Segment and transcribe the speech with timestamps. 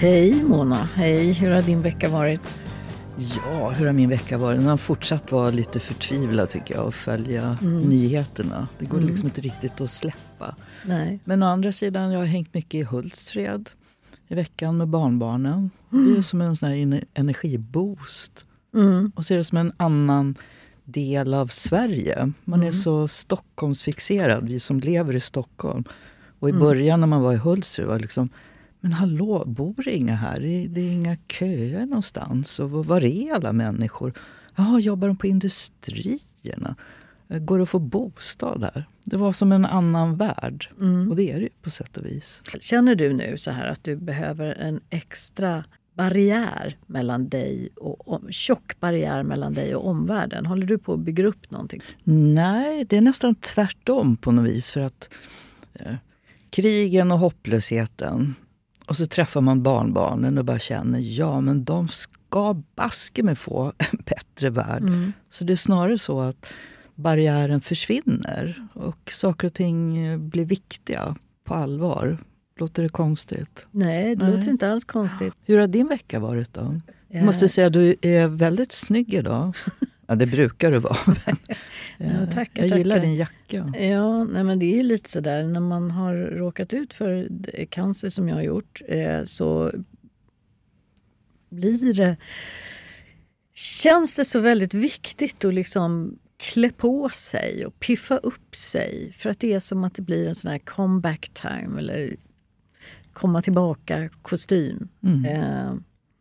[0.00, 1.32] Hej Mona, hej.
[1.32, 2.40] Hur har din vecka varit?
[3.16, 4.58] Ja, hur har min vecka varit?
[4.58, 8.68] Den har fortsatt vara lite förtvivlad tycker jag och följa nyheterna.
[8.78, 10.54] Det går liksom inte riktigt att släppa.
[10.86, 11.20] Nej.
[11.24, 13.70] Men å andra sidan, jag har hängt mycket i Hultsfred
[14.28, 15.70] i veckan med barnbarnen.
[15.90, 18.44] Det är som en sån här ener- energiboost.
[19.14, 20.34] Och så är det som en annan
[20.84, 22.32] del av Sverige.
[22.44, 25.84] Man är så Stockholmsfixerad, vi som lever i Stockholm.
[26.40, 28.28] Och i början när man var i Hultsfred var det liksom
[28.80, 30.40] men hallå, bor det inga här?
[30.40, 32.60] Det är, det är inga köer någonstans.
[32.60, 34.12] Och var- är alla människor?
[34.56, 36.76] Jaha, jobbar de på industrierna?
[37.28, 38.84] Eh, Går det att få bostad där?
[39.04, 40.68] Det var som en annan värld.
[41.10, 42.42] Och det är det ju på sätt och vis.
[42.60, 48.26] Känner du nu så här att du behöver en extra barriär mellan dig och om,
[48.30, 50.46] tjock barriär mellan dig och omvärlden?
[50.46, 51.80] Håller du på att bygga upp någonting?
[52.04, 54.70] Nej, det är nästan tvärtom på något vis.
[54.70, 55.08] För att
[55.74, 55.94] eh,
[56.50, 58.34] krigen och hopplösheten
[58.88, 63.64] och så träffar man barnbarnen och bara känner ja men de ska baske mig få
[63.78, 65.12] en bättre värld.
[65.28, 66.46] Så det är snarare så att
[66.94, 71.14] barriären försvinner och saker och ting eh, blir viktiga
[71.44, 72.18] på allvar.
[72.56, 73.66] Låter det konstigt?
[73.70, 74.36] Nej, det Nej.
[74.36, 75.34] låter inte alls konstigt.
[75.44, 76.80] Hur har din vecka varit då?
[77.08, 77.24] Jag Ja.
[77.24, 79.56] måste säga att du är väldigt snygg idag.
[80.10, 80.96] Ja, det brukar du vara.
[82.00, 83.08] Ja, tackar, jag gillar tackar.
[83.08, 83.72] din jacka.
[83.78, 87.28] Ja, nej men det är lite sådär när man har råkat ut för
[87.70, 89.72] cancer som jag har gjort eh, så
[91.50, 92.16] blir det
[93.54, 99.30] känns det så väldigt viktigt att liksom klä på sig och piffa upp sig för
[99.30, 102.16] att det är som att det blir en sån här comeback time eller
[103.12, 104.88] komma tillbaka kostym.
[105.26, 105.74] Eh,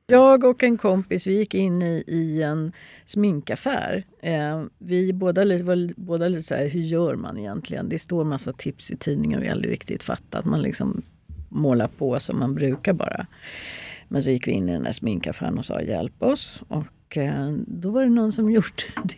[0.10, 2.72] jag och en kompis vi gick in i, i en
[3.06, 4.04] sminkaffär.
[4.22, 7.90] Eh, vi båda, var båda lite så här, hur gör man egentligen?
[7.90, 10.46] Det står massa tips i tidningen och vi har aldrig riktigt fattat.
[10.46, 11.02] Man liksom
[11.50, 13.28] målar på som man brukar bara.
[14.08, 16.64] Men så gick vi in i den här sminkaffären och sa hjälp oss.
[16.68, 18.68] Och eh, då var det någon som gjorde
[19.04, 19.16] det.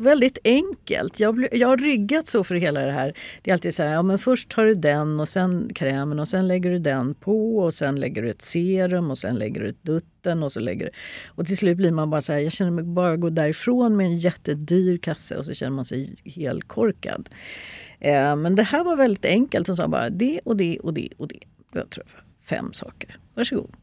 [0.00, 1.20] Väldigt enkelt.
[1.20, 3.14] Jag, jag har ryggat så för hela det här.
[3.42, 6.28] Det är alltid så här, ja men först tar du den och sen krämen och
[6.28, 9.68] sen lägger du den på och sen lägger du ett serum och sen lägger du
[9.68, 10.92] ett dutten och så lägger du...
[11.26, 14.06] Och till slut blir man bara så här, jag känner mig bara gå därifrån med
[14.06, 17.28] en jättedyr kasse och så känner man sig helt korkad.
[17.98, 19.66] Eh, men det här var väldigt enkelt.
[19.66, 21.40] Hon sa bara det och det och det och det.
[21.72, 22.04] Jag tror
[22.42, 23.16] fem saker.
[23.34, 23.79] Varsågod.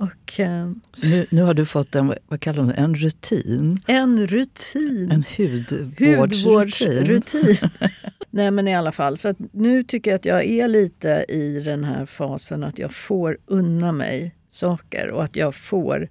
[0.00, 3.80] Och eh, Så nu, nu har du fått en, vad- kallar det, en rutin.
[3.86, 5.10] en rutin.
[5.10, 6.16] En hudvårdsrutin.
[6.18, 7.70] Hudvårdsrutin.
[8.30, 11.84] Nej men i alla fall, så nu tycker jag att jag är lite i den
[11.84, 16.08] här fasen att jag får unna mig saker och att jag får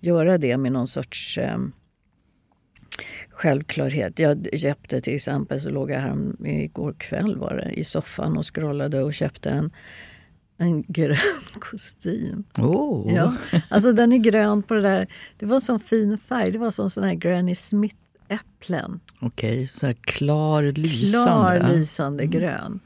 [0.00, 1.58] göra det med någon sorts eh,
[3.30, 4.18] självklarhet.
[4.18, 6.16] Jag köpte till exempel, så låg jag här
[6.46, 9.70] igår kväll var det, i soffan och scrollade och köpte en,
[10.58, 11.16] en grön
[11.60, 12.44] kostym.
[12.58, 13.14] Oh.
[13.14, 13.34] Ja,
[13.68, 15.08] alltså den är grön på det där.
[15.38, 16.52] Det var sån fin färg.
[16.52, 19.00] Det var som sån här Granny Smith-äpplen.
[19.20, 21.58] Okej, så här klar, lysande.
[21.58, 22.80] Klar, lysande grön.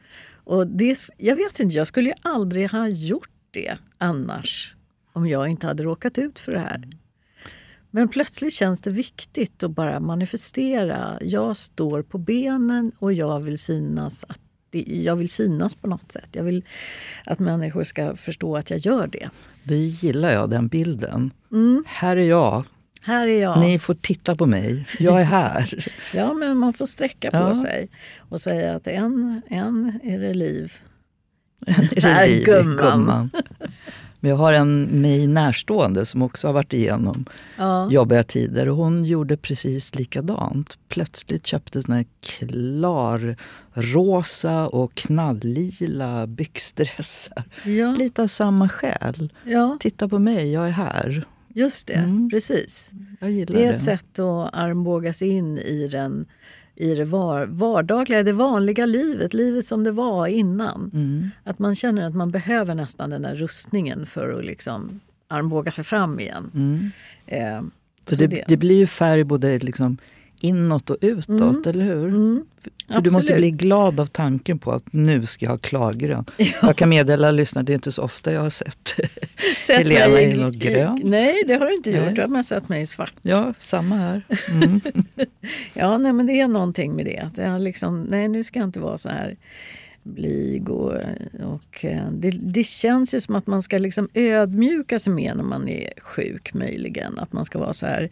[0.45, 4.75] Och det, jag vet inte, jag skulle ju aldrig ha gjort det annars.
[5.13, 6.89] Om jag inte hade råkat ut för det här.
[7.91, 11.19] Men plötsligt känns det viktigt att bara manifestera.
[11.21, 14.25] Jag står på benen och jag vill synas.
[14.29, 14.41] Att
[14.73, 16.29] det, jag vill synas på något sätt.
[16.33, 16.65] Jag vill
[17.25, 19.29] att människor ska förstå att jag gör det.
[19.63, 21.31] Det gillar jag, den bilden.
[21.87, 22.65] Här är jag.
[23.03, 23.61] Här är jag.
[23.61, 24.87] Ni får titta på mig.
[24.99, 25.87] Jag är här.
[26.15, 27.55] Ja, men man får sträcka på Ja.
[27.63, 27.89] sig
[28.19, 30.73] och säga att en, en är det liv.
[31.67, 33.31] är det Här, liv, gumman.
[34.25, 37.25] Men jag har en mig närstående som också har varit igenom
[37.59, 37.91] Ja.
[37.91, 38.69] jobbiga tider.
[38.69, 40.79] Och hon gjorde precis likadant.
[40.89, 43.37] Plötsligt köpte såna här klar
[43.75, 47.45] rosa och knalllila byxdressar.
[47.65, 49.33] Ja, Lite av samma skäl.
[49.45, 51.25] ja, Titta på mig, jag är här.
[51.55, 51.93] just det.
[51.93, 52.31] Mm.
[52.31, 52.91] Precis.
[53.21, 53.27] Det.
[53.65, 56.27] är ett sätt att armbågas in i, den,
[56.77, 59.35] i det var, vardagliga, det vanliga livet.
[59.35, 60.91] Livet som det var innan.
[60.95, 61.31] Mm.
[61.45, 65.85] Att man känner att man behöver nästan den där rustningen för att liksom armbåga sig
[65.85, 66.51] fram igen.
[66.55, 66.91] Mm.
[67.27, 67.63] Eh,
[68.09, 69.97] Så så det, det blir ju färg både liksom
[70.45, 72.09] inåt och utåt, eller hur?
[72.09, 72.45] Mm.
[72.93, 76.31] För du måste bli glad av tanken på att nu ska jag ha klargrönt.
[76.63, 78.89] Jag kan meddela lyssnarna, det är inte så ofta jag har sett
[79.59, 81.05] Sett Helena i något grönt.
[81.05, 82.05] Nej, det har du inte gjort.
[82.05, 82.15] Nej.
[82.15, 83.13] Du har mest sett mig i svart.
[83.23, 84.23] Ja, samma här.
[84.51, 84.81] Mm.
[85.75, 87.19] Ja, nej, men det är någonting med det.
[87.19, 89.37] Att jag liksom, nej, nu ska jag inte vara så här
[90.03, 90.69] blyg.
[90.71, 90.93] Och,
[91.41, 95.45] och, eh, det, det känns ju som att man ska liksom ödmjuka sig mer när
[95.45, 97.19] man är sjuk möjligen.
[97.19, 98.11] Att man ska vara så här,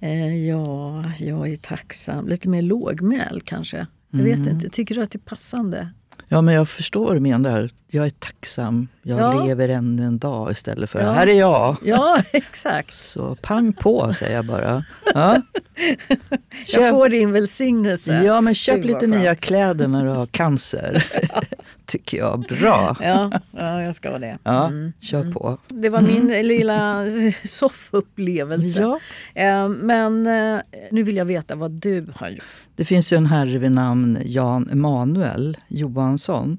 [0.00, 2.28] eh, ja, jag är tacksam.
[2.28, 3.86] Lite mer lågmäld kanske.
[4.10, 4.48] Jag vet Mm.
[4.48, 4.70] inte.
[4.70, 5.88] Tycker du att det är passande?
[6.28, 7.70] Ja, men jag förstår vad du menar.
[7.90, 9.44] Jag är tacksam, jag Ja.
[9.44, 11.10] lever ännu en dag istället för Ja.
[11.12, 11.76] här är jag.
[11.84, 12.94] Ja, exakt.
[12.94, 14.84] Så pang på säger jag bara.
[15.14, 15.42] Ja.
[16.72, 18.22] Jag får din välsignelse.
[18.24, 21.06] ja, men köp lite nya kläder när du har cancer.
[21.86, 22.40] Tycker jag.
[22.60, 22.96] Bra.
[23.00, 24.38] Ja, ja, jag ska det.
[24.42, 24.92] Ja, Mm.
[25.00, 25.58] kör på.
[25.68, 27.04] Det var min lilla
[27.44, 28.80] soffupplevelse.
[28.80, 28.98] Ja.
[29.34, 32.44] Eh, Men eh, nu vill jag veta vad du har gjort.
[32.76, 36.58] Det finns ju en herre vid namn Jan Emanuel Johansson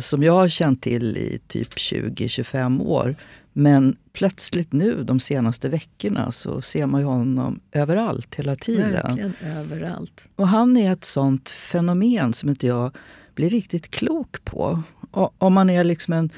[0.00, 3.16] som jag har känt till i typ 20-25 år.
[3.52, 8.92] Men plötsligt nu de senaste veckorna så ser man ju honom överallt hela tiden.
[8.92, 10.28] Verkligen överallt.
[10.36, 12.90] Och han är ett sånt fenomen som inte jag
[13.34, 14.82] blir riktigt klok på.
[15.12, 16.30] O- Om man är liksom en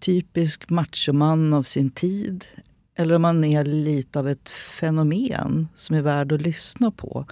[0.00, 2.44] typisk machoman av sin tid
[2.96, 7.26] eller om man är lite av ett fenomen som är värd att lyssna på.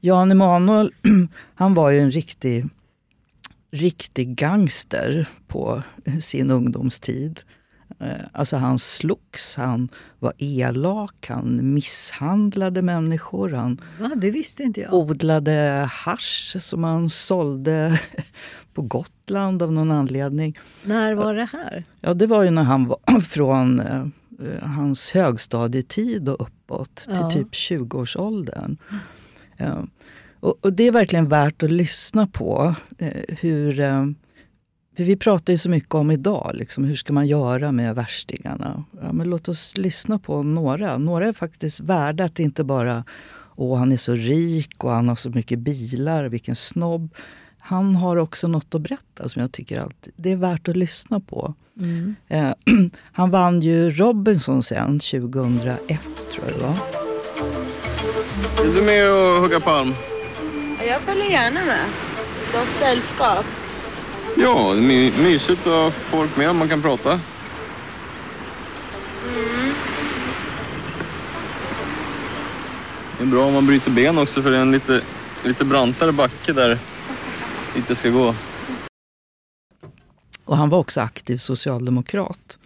[0.00, 0.92] Jan Emanuel,
[1.54, 2.68] han var ju en riktig,
[3.70, 5.82] riktig gangster på
[6.22, 7.40] sin ungdomstid.
[8.00, 9.88] Eh, Alltså han slogs, han
[10.18, 14.94] var elak, han misshandlade människor, han Va, det visste inte jag.
[14.94, 18.00] odlade hasch som han sålde
[18.74, 20.56] på Gotland av någon anledning.
[20.84, 21.84] När var det här?
[22.00, 24.00] Ja, det var ju när han var från eh,
[24.42, 27.30] eh, hans högstadietid och uppåt till Ja.
[27.30, 28.76] typ 20-årsåldern.
[29.56, 29.86] Ja.
[30.40, 32.74] Och, och det är verkligen värt att lyssna på.
[32.98, 34.06] Eh, hur, eh,
[34.96, 38.84] för vi pratar ju så mycket om idag, liksom, hur ska man göra med värstingarna?
[39.02, 40.98] Ja, men låt oss lyssna på några.
[40.98, 43.04] Några är faktiskt värda att inte bara
[43.60, 47.14] Åh, han är så rik och han har så mycket bilar, vilken snobb.
[47.58, 51.20] Han har också något att berätta som jag tycker alltid, det är värt att lyssna
[51.20, 51.54] på.
[52.28, 52.50] Eh,
[53.12, 56.00] han vann ju Robinson sen, 2001
[56.32, 56.76] tror jag det var.
[58.64, 59.94] Vill du med och hugga palm?
[60.86, 61.86] Jag följer gärna med.
[62.52, 63.46] Gott sällskap.
[64.36, 67.20] Ja, det är my- mysigt att ha folk med om man kan prata.
[73.18, 75.02] Det är bra om man bryter ben också för det är en lite,
[75.44, 76.78] lite brantare backe där
[77.88, 78.34] det ska gå.
[80.44, 82.58] Och han var också aktiv socialdemokrat.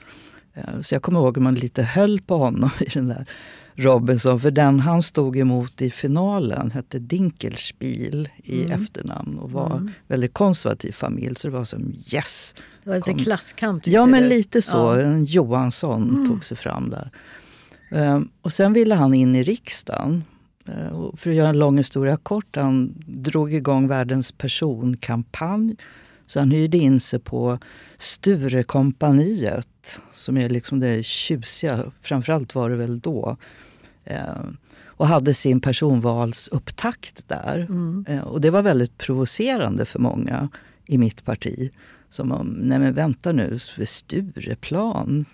[0.54, 3.26] Eh, Så jag kommer ihåg hur man lite höll på honom i den där
[3.74, 4.40] Robinson.
[4.40, 10.92] För den han stod emot i finalen hette Dinkelspiel i efternamn och var väldigt konservativ
[10.92, 11.34] familj.
[11.36, 12.54] Så det var som yes!
[12.84, 13.18] Det var lite Kom.
[13.18, 13.86] klasskamp.
[13.86, 14.76] Ja, men lite så.
[14.76, 15.00] Ja.
[15.00, 17.10] En Johansson tog sig fram där.
[17.90, 20.24] Ehm, och sen ville han in i riksdagen.
[20.92, 25.76] Och för att göra en lång historia kort, han drog igång världens personkampanj.
[26.32, 27.58] Så han hyrde in sig på
[27.98, 33.36] Sturekompaniet, som är liksom det tjusiga, framförallt var det väl då.
[34.04, 37.68] Ehm, och hade sin personvalsupptakt där.
[38.08, 40.48] Eh, och det var väldigt provocerande för många
[40.86, 41.70] i mitt parti.
[42.12, 45.24] Som om, nej men vänta nu, Stureplan.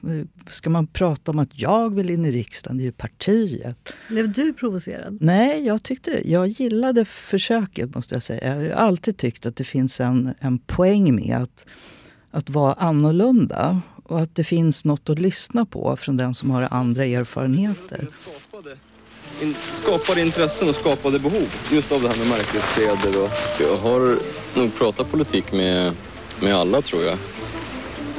[0.49, 2.77] Ska man prata om att jag vill in i riksdagen?
[2.77, 3.93] Det är ju partiet.
[4.09, 5.19] Blev du provocerad?
[5.21, 6.21] Nej, jag tyckte det.
[6.25, 8.63] Jag gillade försöket måste jag säga.
[8.63, 11.67] Jag har alltid tyckt att det finns en, en poäng med att,
[12.31, 13.83] att vara annorlunda.
[14.03, 18.09] Och att det finns något att lyssna på från den som har andra erfarenheter.
[18.49, 18.77] Skapade,
[19.43, 23.23] in, skapade intressen och skapade behov just av det här med märkeskläder.
[23.23, 23.31] Och...
[23.61, 24.19] Jag har
[24.57, 25.93] nog pratat politik med,
[26.41, 27.19] med alla tror jag.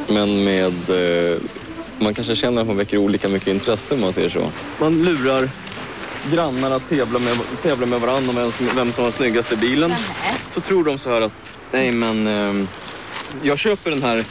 [0.08, 0.90] Men med...
[0.90, 1.38] Eh,
[2.02, 4.52] man kanske känner att man väcker olika mycket intresse om man säger så.
[4.80, 5.50] Man lurar
[6.24, 9.96] grannar att tävla med, tävla med varandra om vem som, vem som har snyggaste bilen.
[10.54, 11.34] Så tror de så här att
[11.72, 12.70] nej men eh,
[13.42, 14.26] jag köper den här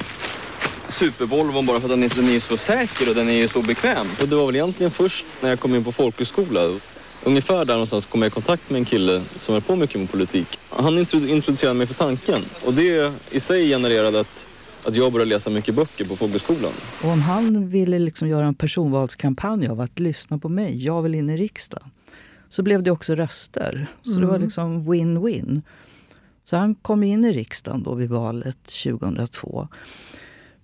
[0.89, 3.63] Super-Volvon bara för att den är, den är så säker och den är ju så
[3.63, 4.15] bekväm.
[4.15, 6.61] Och det var väl egentligen först när jag kom in på folkhögskola.
[7.29, 10.11] Ungefär där någonstans kom jag i kontakt med en kille som höll på mycket med
[10.11, 10.59] politik.
[10.71, 14.47] Han introdu- introducerade mig för tanken och det i sig genererade att,
[14.85, 16.73] att jag började läsa mycket böcker på folkhögskolan.
[17.03, 21.15] Och om han ville liksom göra en personvalskampanj av att lyssna på mig, jag vill
[21.15, 21.91] in i riksdagen,
[22.49, 23.87] så blev det också röster.
[24.03, 25.63] Så det var liksom win-win.
[26.45, 29.69] Så han kom in i riksdagen då vid valet 2002.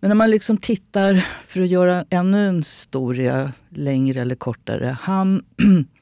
[0.01, 4.97] Men när man liksom tittar, för att göra ännu en historia längre eller kortare.
[5.01, 5.45] Han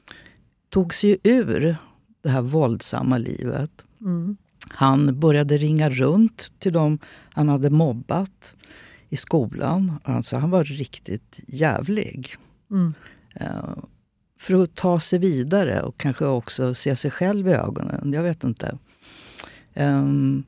[0.73, 1.75] tog sig ur
[2.23, 3.85] det här våldsamma livet.
[4.69, 6.99] Han började ringa runt till dem
[7.29, 8.55] han hade mobbat
[9.09, 9.99] i skolan.
[10.03, 12.35] Alltså han var riktigt jävlig.
[13.35, 13.77] Eh,
[14.39, 18.13] för att ta sig vidare och kanske också se sig själv i ögonen.
[18.13, 18.77] Jag vet inte.
[19.73, 20.43] Ehm,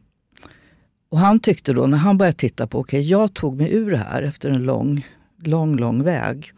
[1.10, 3.98] och han tyckte då, när han började titta på, okej, jag tog mig ur det
[3.98, 5.06] här efter en lång,
[5.44, 6.52] lång, lång väg.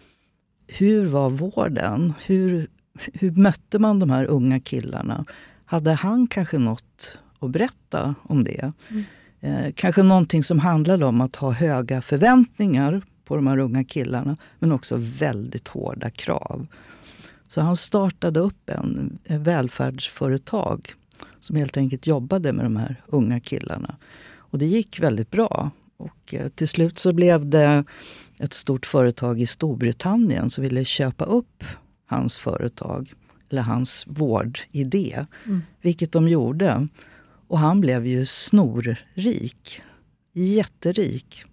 [0.68, 2.14] Hur var vården?
[2.26, 2.68] Hur,
[3.14, 5.26] hur mötte man de här unga killarna?
[5.66, 8.72] Hade han kanske något att berätta om det?
[9.42, 14.38] Eh, kanske någonting som handlade om att ha höga förväntningar på de här unga killarna,
[14.60, 16.68] men också väldigt hårda krav.
[17.48, 20.94] Så han startade upp en, en välfärdsföretag
[21.40, 23.96] som helt enkelt jobbade med de här unga killarna.
[24.36, 25.72] Och det gick väldigt bra.
[25.98, 27.84] Och eh, till slut så blev det
[28.40, 31.64] ett stort företag i Storbritannien som ville köpa upp
[32.08, 33.14] hans företag,
[33.50, 35.26] eller hans vårdidé.
[35.82, 36.88] Vilket de gjorde.
[37.48, 39.82] Och han blev ju snorrik.
[40.34, 41.44] Jätterik.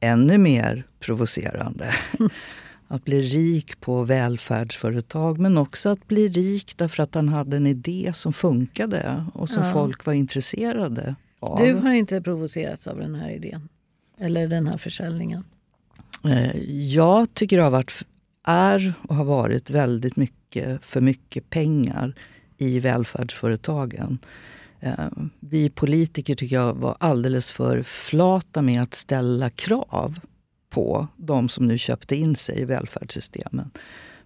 [0.00, 1.94] Ännu mer provocerande.
[2.90, 7.66] Att bli rik på välfärdsföretag men också att bli rik därför att han hade en
[7.66, 9.72] idé som funkade och som Ja.
[9.72, 11.58] folk var intresserade av.
[11.58, 13.68] Du har inte provocerats av den här idén?
[14.18, 15.44] Eller den här försäljningen?
[16.24, 16.56] Eh,
[16.94, 18.06] Jag tycker det har varit,
[18.44, 22.14] är och har varit väldigt mycket för mycket pengar
[22.58, 24.18] i välfärdsföretagen.
[24.80, 25.08] Eh,
[25.40, 30.20] vi politiker tycker jag var alldeles för flata med att ställa krav
[30.70, 33.70] på de som nu köpte in sig i välfärdssystemen.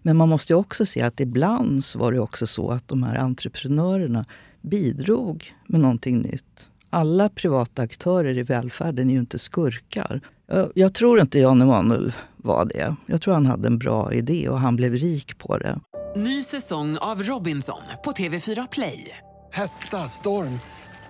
[0.02, 3.02] Men man måste ju också se att ibland så var det också så att de
[3.02, 4.24] här entreprenörerna
[4.60, 6.68] bidrog med någonting nytt.
[6.94, 10.20] Alla privata aktörer i välfärden är ju inte skurkar.
[10.46, 12.96] Jag, jag tror inte Jan Emanuel var det.
[13.06, 15.80] Jag tror han hade en bra idé och han blev rik på det.
[16.16, 19.18] Ny säsong av Robinson på TV4 Play.
[19.52, 20.58] Hetta, storm,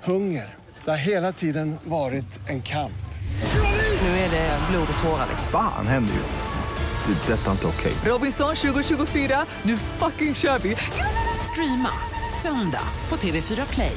[0.05, 0.55] hunger.
[0.85, 2.93] Det har hela tiden varit en kamp.
[4.03, 5.27] Nu är det blod och tårar.
[5.51, 7.15] Fan händer just nu.
[7.15, 7.33] Det.
[7.33, 7.93] är Detta är inte okej.
[8.05, 10.77] Robinson 2024, nu fucking kör vi!
[11.53, 11.91] Streama
[12.43, 13.97] söndag på TV4 Play.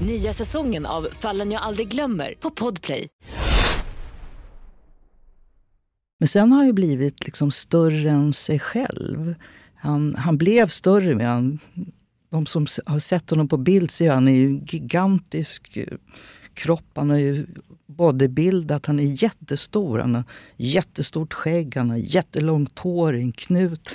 [0.00, 3.08] Nya säsongen av Fallen jag aldrig glömmer på Podplay.
[6.18, 9.34] Men sen har han ju blivit liksom större än sig själv.
[9.74, 11.58] Han, han blev större med han,
[12.30, 15.86] De som har sett honom på bild ser han är ju gigantisk eh,
[16.54, 16.90] kropp.
[16.94, 17.46] Han har ju
[17.86, 18.86] bodybuildat.
[18.86, 19.98] Han är jättestor.
[19.98, 20.24] Han har
[20.56, 21.76] jättestort skägg.
[21.76, 23.88] Han har jättelångt hår, en knut.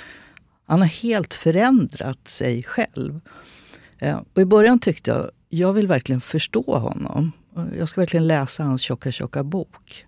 [0.66, 3.20] Han har helt förändrat sig själv.
[3.98, 7.32] Eh, och I början tyckte jag jag vill verkligen förstå honom.
[7.78, 10.06] Jag ska verkligen läsa hans tjocka, tjocka bok.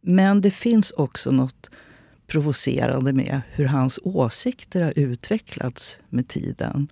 [0.00, 1.70] Men det finns också något
[2.26, 6.88] provocerande med hur hans åsikter har utvecklats med tiden.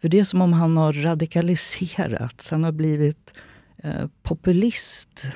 [0.00, 2.50] För det är som om han har radikaliserats.
[2.50, 3.34] Han har blivit
[3.76, 5.26] eh, populist.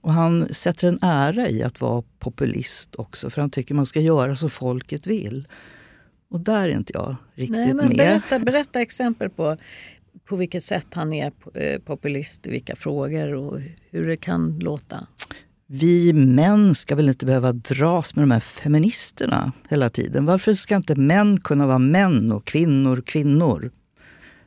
[0.00, 3.30] Och han sätter en ära i att vara populist också.
[3.30, 5.48] För han tycker man ska göra som folket vill.
[6.30, 7.96] Och där är inte jag riktigt Nej, men med.
[7.96, 9.56] berätta, berätta exempel på
[10.24, 15.06] på vilket sätt han är eh, populist, i vilka frågor och hur det kan låta.
[15.66, 20.26] vi män ska väl inte behöva dras med de här feministerna hela tiden.
[20.26, 23.70] Varför ska inte män kunna vara män och kvinnor kvinnor?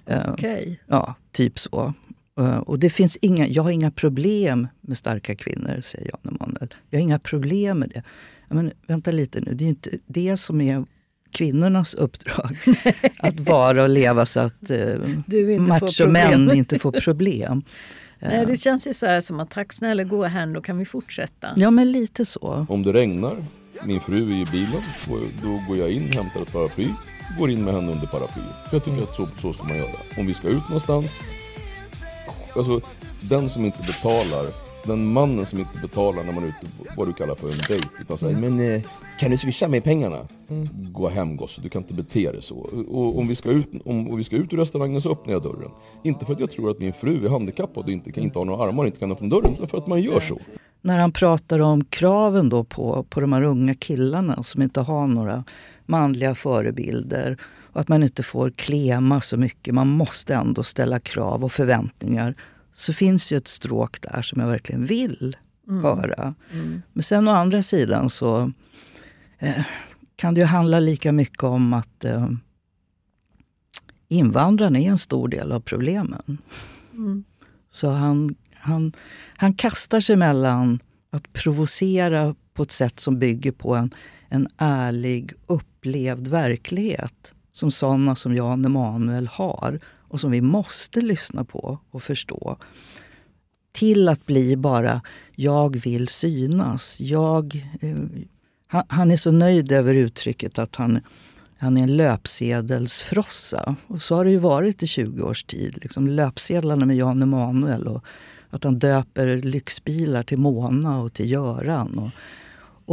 [0.06, 0.80] Eh, Okej.
[0.88, 1.94] Ja, typ så.
[2.40, 6.74] Eh, Och det finns inga, jag har inga problem med starka kvinnor, säger Jan Emanuel.
[6.90, 8.04] Jag har inga problem med det.
[8.50, 10.86] Men vänta lite nu, det är inte det som är
[11.34, 12.58] kvinnornas uppdrag.
[13.18, 14.78] att vara och leva så att eh,
[15.26, 16.58] Du inte får machomän problem.
[16.58, 17.62] inte får problem.
[18.20, 20.86] Nej, det känns ju så här som att tack snälla gå här, då kan vi
[20.86, 21.48] fortsätta.
[21.56, 22.66] Ja, men lite så.
[22.70, 23.46] Om det regnar,
[23.84, 24.82] min fru är i bilen,
[25.44, 26.88] då går jag in, hämtar ett paraply,
[27.40, 28.56] går in med henne under paraplyet.
[28.72, 29.90] Jag tycker att så, så ska man göra.
[30.18, 31.20] Om vi ska ut någonstans,
[32.56, 32.82] alltså
[33.22, 34.46] den som inte betalar,
[34.84, 37.58] den mannen som inte betalar när man är ute på vad du kallar för en
[37.70, 38.82] dejt, utan säger men eh,
[39.20, 40.28] kan du swisha mig pengarna?
[40.92, 42.56] Gå hem gosse, du kan inte bete dig så.
[42.90, 45.44] Och om vi ska ut, om, om vi ska ut ur restaurangen så öppnar jag
[45.44, 45.72] dörren.
[46.04, 48.46] Inte för att jag tror att min fru är handikappad och inte, kan, inte har
[48.46, 50.40] några armar och inte kan öppna dörren, utan för att man gör så.
[50.82, 55.08] när han pratar om kraven då på, på de här unga killarna som inte har
[55.08, 55.44] några
[55.86, 57.38] manliga förebilder
[57.74, 59.74] och att man inte får klema så mycket.
[59.74, 62.36] Man måste ändå ställa krav och förväntningar.
[62.74, 65.38] Så finns ju ett stråk där som jag verkligen vill
[65.68, 65.84] Mm.
[65.84, 66.36] höra.
[66.54, 66.82] Mm.
[66.94, 68.52] Men sen å andra sidan så
[69.40, 69.66] eh,
[70.16, 72.28] kan det ju handla lika mycket om att eh,
[74.08, 76.38] invandrarna är en stor del av problemen.
[76.94, 77.24] Mm.
[77.70, 78.94] Så han, han,
[79.36, 83.94] han kastar sig mellan att provocera på ett sätt som bygger på en,
[84.30, 89.80] en ärlig, upplevd verklighet som sådana som Jan Emanuel har
[90.14, 92.58] och som vi måste lyssna på och förstå
[93.72, 95.02] till att bli bara
[95.36, 97.02] jag vill synas.
[97.02, 97.98] Jag, eh,
[98.68, 101.00] han, han är så nöjd över uttrycket att han,
[101.58, 103.76] han är en löpsedelsfrossa.
[103.88, 105.80] Och så har det ju varit i 20 års tid.
[105.82, 108.04] Liksom löpsedlarna med Jan Emanuel och
[108.50, 111.98] att han döper lyxbilar till Mona och till Göran.
[111.98, 112.12] Och,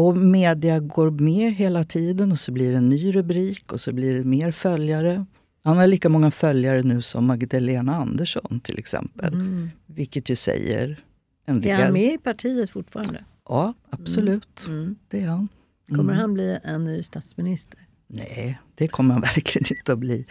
[0.07, 3.93] och media går med hela tiden och så blir det en ny rubrik och så
[3.93, 5.27] blir det mer följare.
[5.65, 9.35] Han har lika många följare nu som Magdalena Andersson till exempel.
[9.35, 9.71] Mm.
[9.87, 11.05] Vilket ju säger
[11.47, 11.71] en del.
[11.81, 13.25] Är han med i partiet fortfarande?
[13.49, 14.65] Ja, absolut.
[14.69, 14.97] Mm.
[15.09, 15.49] Det är han.
[15.89, 16.17] Kommer Mm.
[16.17, 17.79] han bli en ny statsminister?
[18.07, 20.27] Nej, det kommer han verkligen inte att bli.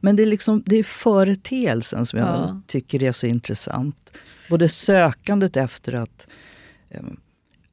[0.00, 2.60] Men det är, liksom, det är företeelsen som jag Ja.
[2.66, 4.10] tycker är så intressant.
[4.50, 6.26] Både sökandet efter att
[6.88, 7.02] eh,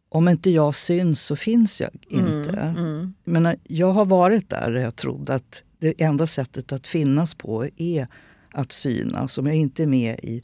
[0.10, 2.60] om inte jag syns så finns jag inte.
[2.60, 3.14] Mm.
[3.24, 7.68] Jag, menar, jag har varit där jag trodde att det enda sättet att finnas på
[7.78, 8.08] är
[8.54, 9.38] att synas.
[9.38, 10.42] Om jag inte är med i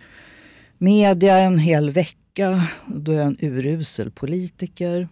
[0.78, 5.08] media en hel vecka, då är jag en urusel politiker.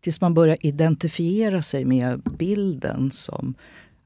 [0.00, 3.54] Tills man börjar identifiera sig med bilden som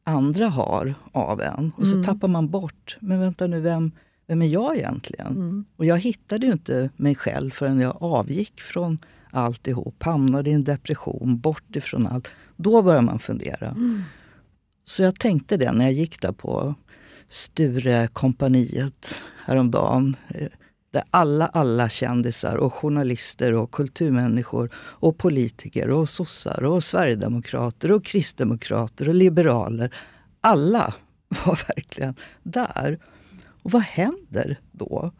[0.04, 1.72] andra har av en.
[1.76, 2.04] Och så Mm.
[2.04, 3.92] tappar man bort, men vänta nu, vem,
[4.26, 5.26] vem är jag egentligen?
[5.26, 5.64] Mm.
[5.76, 8.98] Och jag hittade ju inte mig själv förrän jag avgick från
[9.30, 10.02] alltihop.
[10.02, 12.28] Hamnade i en depression, bort ifrån allt.
[12.56, 13.68] Då börjar man fundera.
[13.68, 14.02] Mm.
[14.84, 16.74] Så jag tänkte det när jag gick där på
[17.28, 20.16] Sturekompaniet häromdagen.
[20.28, 20.48] Eh,
[20.92, 28.04] där alla, alla kändisar och journalister och kulturmänniskor och politiker och sossar och sverigedemokrater och
[28.04, 29.94] kristdemokrater och liberaler.
[30.40, 30.94] Alla
[31.28, 32.98] var verkligen där.
[33.62, 35.12] Och vad händer då?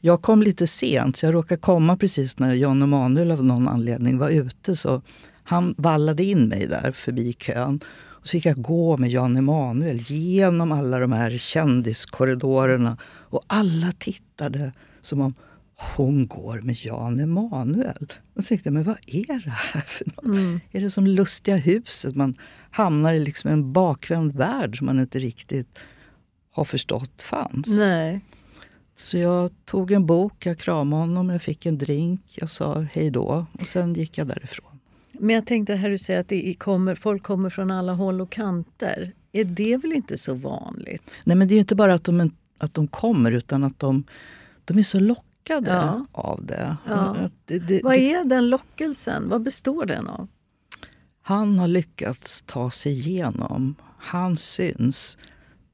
[0.00, 4.18] Jag kom lite sent, så jag råkade komma precis när Jan Emanuel av någon anledning
[4.18, 4.76] var ute.
[4.76, 5.02] Så
[5.44, 7.80] han vallade in mig där förbi kön.
[8.20, 12.96] Och så fick jag gå med Jan Emanuel genom alla de här kändiskorridorerna.
[13.04, 15.34] Och alla tittade som om
[15.96, 18.12] hon går med Jan Emanuel.
[18.34, 20.24] Och så tänkte jag, men vad är det här för något?
[20.24, 20.60] Mm.
[20.70, 22.16] Är det som Lustiga huset?
[22.16, 22.34] Man
[22.70, 25.78] hamnar i liksom en bakvänd värld som man inte riktigt
[26.52, 27.78] har förstått fanns.
[27.78, 28.20] Nej.
[28.96, 33.10] Så jag tog en bok, jag kramade honom, jag fick en drink, jag sa hej
[33.10, 34.69] då och sen gick jag därifrån.
[35.20, 38.30] Men jag tänkte här du säger att det kommer, folk kommer från alla håll och
[38.30, 39.12] kanter.
[39.32, 41.20] Är det väl inte så vanligt?
[41.24, 44.04] Nej men det är inte bara att de, att de kommer utan att de,
[44.64, 46.06] de är så lockade Ja.
[46.12, 46.76] av det.
[46.88, 47.16] Ja.
[47.44, 49.28] Det, det, Vad är den lockelsen?
[49.28, 50.28] Vad består den av?
[51.22, 53.74] han har lyckats ta sig igenom.
[53.98, 55.18] Han syns.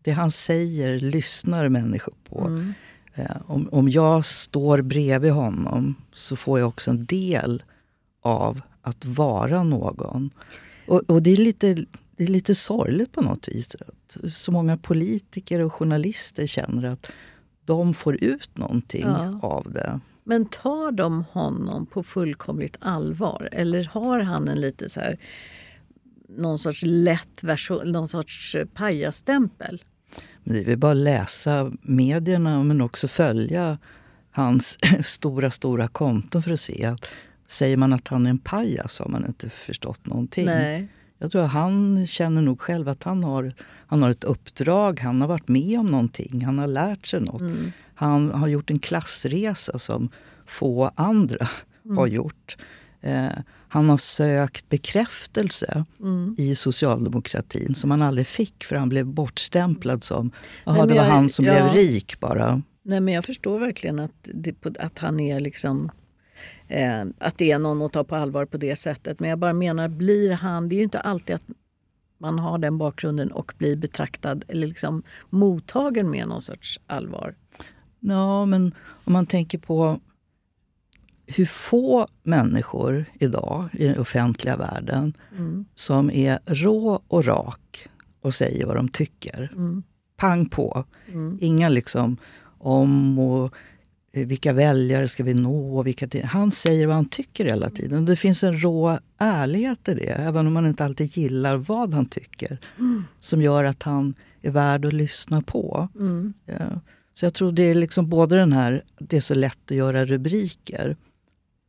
[0.02, 2.40] Det han säger lyssnar människor på.
[2.40, 2.72] Mm.
[3.14, 7.62] Eh, Om, om jag står bredvid honom så får jag också en del
[8.22, 10.30] av att vara någon.
[10.86, 11.74] Och, och det, är lite,
[12.16, 13.68] det är lite sorgligt på något vis.
[13.74, 17.06] Att så många politiker och journalister känner att
[17.64, 19.38] de får ut någonting Ja.
[19.42, 20.00] av det.
[20.24, 23.48] Men tar de honom på fullkomligt allvar?
[23.52, 25.18] Eller har han en lite så här
[26.28, 29.82] någon sorts lätt version, någon sorts pajasstämpel?
[30.44, 33.78] Men det är väl bara att läsa medierna men också följa
[34.30, 37.06] hans stora, stora konton för att se att
[37.48, 40.46] säger man att han är en pajas har man inte förstått någonting.
[40.46, 40.88] Nej.
[41.18, 43.52] Jag tror han känner nog själv att han har,
[43.86, 47.40] han har ett uppdrag, han har varit med om någonting, han har lärt sig något.
[47.40, 47.72] Mm.
[47.94, 50.08] Han har gjort en klassresa som
[50.46, 51.48] få andra
[51.84, 51.96] Mm.
[51.98, 52.56] har gjort.
[53.00, 53.26] Eh,
[53.68, 56.34] han har sökt bekräftelse Mm.
[56.38, 60.30] i socialdemokratin som han aldrig fick för han blev bortstämplad som
[60.64, 61.52] Jaha, det var jag- han som ja.
[61.52, 62.62] blev rik bara.
[62.82, 65.90] Nej, men jag förstår verkligen att, det, att han är liksom
[66.68, 69.20] eh, att det är någon att ta på allvar på det sättet.
[69.20, 70.68] Men jag bara menar, blir han...
[70.68, 71.42] Det är ju inte alltid att
[72.18, 77.34] man har den bakgrunden och blir betraktad eller liksom mottagen med någon sorts allvar.
[78.00, 80.00] Ja, men om man tänker på
[81.26, 85.64] hur få människor idag i den offentliga världen Mm.
[85.74, 87.88] som är rå och rak
[88.20, 89.52] och säger vad de tycker.
[89.56, 89.82] Mm.
[90.16, 90.84] Pang på.
[91.08, 91.38] Mm.
[91.40, 92.16] Inga liksom
[92.58, 93.54] om och
[94.24, 95.78] vilka väljare ska vi nå?
[95.78, 98.04] och Vilka, han säger vad han tycker hela tiden.
[98.04, 102.06] Det finns en rå ärlighet i det, även om man inte alltid gillar vad han
[102.06, 102.58] tycker.
[102.78, 103.04] Mm.
[103.20, 105.88] Som gör att han är värd att lyssna på.
[105.94, 106.34] Mm.
[106.46, 106.80] Ja.
[107.14, 110.04] Så jag tror det är liksom både den här, det är så lätt att göra
[110.04, 110.96] rubriker.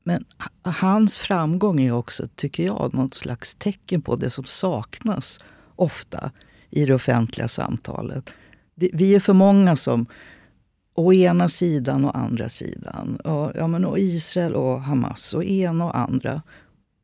[0.04, 0.26] Men
[0.62, 5.40] hans framgång är också, tycker jag, något slags tecken på det som saknas
[5.76, 6.32] ofta
[6.70, 8.30] i det offentliga samtalet.
[8.76, 10.06] Vi är för många som
[10.98, 13.16] å ena sidan och andra sidan.
[13.24, 16.42] Och, ja, men, och Israel och Hamas och ena och andra.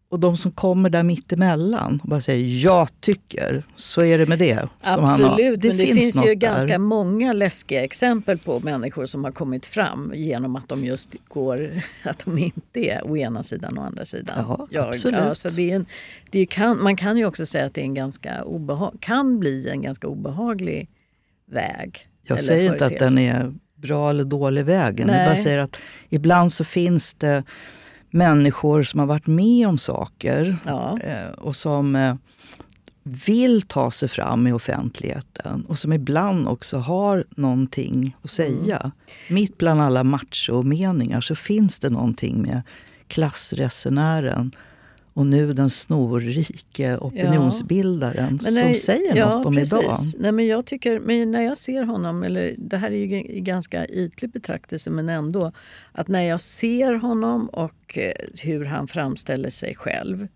[0.10, 4.40] Och de som kommer där mittemellan och bara säger jag tycker, så är det med
[4.40, 4.68] det.
[4.82, 9.32] Absolut, det men det finns, finns ju ganska många läskiga exempel på människor som har
[9.32, 11.72] kommit fram genom att de just går,
[12.04, 14.46] att de inte är å ena sidan och andra sidan.
[14.48, 15.20] Ja, jag, absolut.
[15.20, 15.86] Alltså det är en,
[16.30, 19.70] det kan, man kan ju också säga att det är en ganska obehag, kan bli
[19.70, 20.90] en ganska obehaglig
[21.46, 22.08] väg.
[22.28, 25.08] Jag säger inte att den är bra eller dålig vägen.
[25.08, 25.78] Jag bara säger att
[26.10, 27.44] ibland så finns det
[28.10, 30.98] människor som har varit med om saker ja.
[31.04, 32.16] Eh, och som eh,
[33.04, 38.78] vill ta sig fram i offentligheten och som ibland också har någonting att säga.
[38.78, 38.92] Mm.
[39.30, 42.62] Mitt bland alla machomeningar så finns det någonting med
[43.08, 44.52] klassresenären
[45.14, 48.52] och nu den snorrike opinionsbildaren ja.
[48.52, 49.74] som säger ja, något om precis.
[49.74, 49.98] idag.
[50.18, 53.86] Nej, men jag tycker, men när jag ser honom, eller det här är ju ganska
[53.86, 55.52] ytlig betraktelse men ändå,
[55.92, 58.12] att när jag ser honom och eh,
[58.44, 60.28] hur han framställer sig själv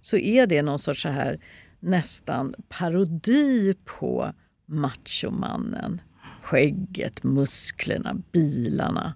[0.00, 1.40] så är det någon sorts så här
[1.80, 4.32] nästan parodi på
[4.66, 6.00] machomannen.
[6.42, 9.14] Skägget, musklerna, bilarna.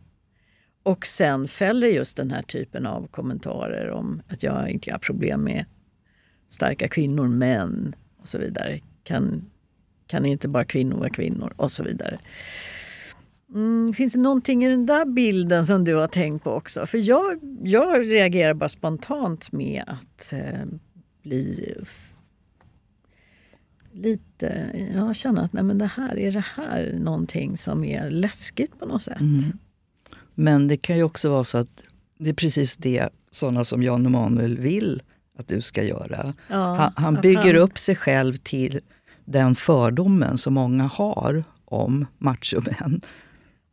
[0.83, 5.45] Och sen fäller just den här typen av kommentarer om att jag inte har problem
[5.45, 5.65] med
[6.49, 8.81] starka kvinnor, män och så vidare.
[9.05, 9.51] Kan,
[10.07, 12.19] kan inte bara kvinnor vara kvinnor och så vidare.
[13.55, 16.87] Mm, finns det någonting i den där bilden som du har tänkt på också?
[16.87, 20.67] För jag, jag reagerar bara spontant med att eh,
[21.23, 21.75] bli
[23.93, 24.71] lite...
[24.95, 28.87] Jag känner att nej, men det här, är det här någonting som är läskigt på
[28.87, 29.21] något sätt?
[29.21, 29.43] Mm.
[30.41, 31.83] Men det kan ju också vara så att
[32.19, 35.03] det är precis det sådana som Jan Emanuel vill
[35.39, 36.35] att du ska göra.
[36.49, 38.81] Ja, han, han bygger upp sig själv till
[39.25, 43.01] den fördomen som många har om machomän.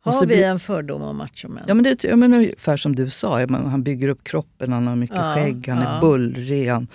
[0.00, 1.64] Har vi en fördom om machomän?
[1.68, 5.16] Ja, men det, menar, ungefär som du sa, han bygger upp kroppen, han har mycket
[5.16, 5.96] ja, skägg, han ja.
[5.96, 6.88] är bullrig, han,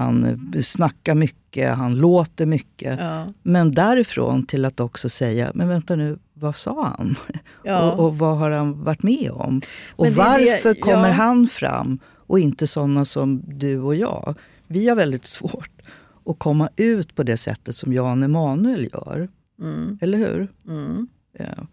[0.00, 2.98] han snackar mycket, han låter mycket.
[3.00, 3.26] Ja.
[3.42, 7.16] Men därifrån till att också säga, men vänta nu, vad sa han?
[7.64, 7.92] Ja.
[7.92, 9.60] Och, och, vad har han varit med om?
[9.90, 14.34] Och varför det, kommer han fram och inte sådana som du och jag?
[14.66, 15.82] Vi har väldigt svårt
[16.26, 19.28] att komma ut på det sättet som Jan Emanuel gör.
[19.60, 19.98] Mm.
[20.00, 20.48] Eller hur?
[20.68, 21.08] Mm.
[21.38, 21.66] Ja.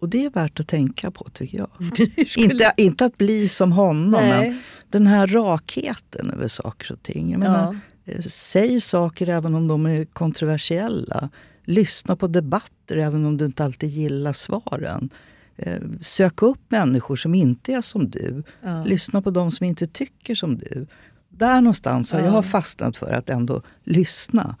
[0.00, 1.68] Och det är värt att tänka på tycker jag.
[2.28, 2.52] Skulle...
[2.52, 4.48] inte, inte att bli som honom, Nej.
[4.48, 7.30] men den här rakheten över saker och ting.
[7.30, 11.30] Jag menar, eh, Säg saker även om de är kontroversiella.
[11.64, 15.10] Lyssna på debatter även om du inte alltid gillar svaren.
[15.56, 18.42] Eh, sök upp människor som inte är som du.
[18.62, 18.84] Ja.
[18.84, 20.86] Lyssna på de som inte tycker som du.
[21.28, 22.26] Där någonstans har ja.
[22.26, 24.56] jag fastnat för att ändå lyssna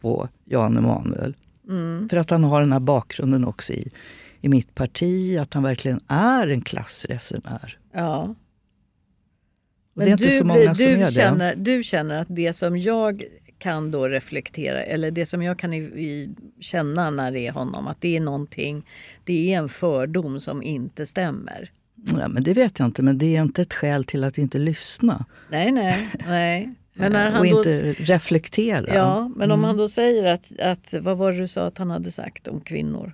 [0.00, 1.36] på Jan Emanuel.
[1.68, 2.08] Mm.
[2.08, 3.92] För att han har den här bakgrunden också i,
[4.40, 7.78] i mitt parti, att han verkligen är en klassresenär.
[7.92, 8.34] Ja.
[9.94, 11.76] Men det är inte du, så många du som är känner, det.
[11.76, 13.24] Du känner att det som jag
[13.58, 16.30] kan då reflektera, eller det som jag kan i, i,
[16.60, 18.86] känna när det är honom, att det är någonting,
[19.24, 21.70] det är en fördom som inte stämmer.
[22.18, 24.58] Ja, men det vet jag inte, men det är inte ett skäl till att inte
[24.58, 25.24] lyssna.
[25.50, 26.72] Nej, nej, nej.
[26.94, 28.94] Men när han och då, inte reflektera.
[28.94, 29.64] Ja, men om mm.
[29.64, 32.60] han då säger att, att, vad var det du sa att han hade sagt om
[32.60, 33.12] kvinnor?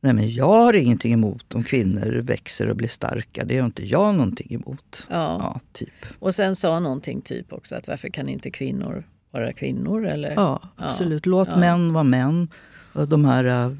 [0.00, 3.44] Nej, men jag har ingenting emot om kvinnor växer och blir starka.
[3.44, 5.06] Det har inte jag någonting emot.
[5.10, 5.36] Ja.
[5.40, 5.60] ja.
[5.72, 6.06] typ.
[6.18, 10.06] Och sen sa någonting typ också att varför kan inte kvinnor vara kvinnor?
[10.06, 10.30] Eller?
[10.30, 11.26] Ja, absolut.
[11.26, 11.56] Låt ja.
[11.56, 12.48] män vara män.
[13.08, 13.70] De här äh,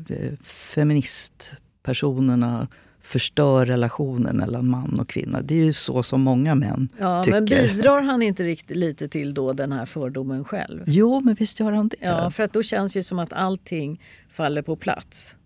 [0.43, 2.69] feministpersonerna
[3.09, 5.43] förstör relationen mellan man och kvinna.
[5.43, 7.37] Det är ju så som många män ja, tycker.
[7.37, 10.83] Men bidrar han inte riktigt lite till då den här fördomen själv?
[10.87, 11.97] Jo, men visst gör han det.
[12.01, 15.37] Ja, för att då känns det som att allting faller på plats.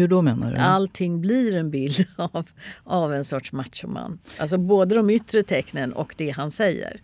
[0.00, 0.56] Hur då menar du?
[0.56, 2.46] Allting blir en bild av,
[2.84, 4.18] av en sorts machoman.
[4.38, 7.00] Alltså både de yttre tecknen och det han säger.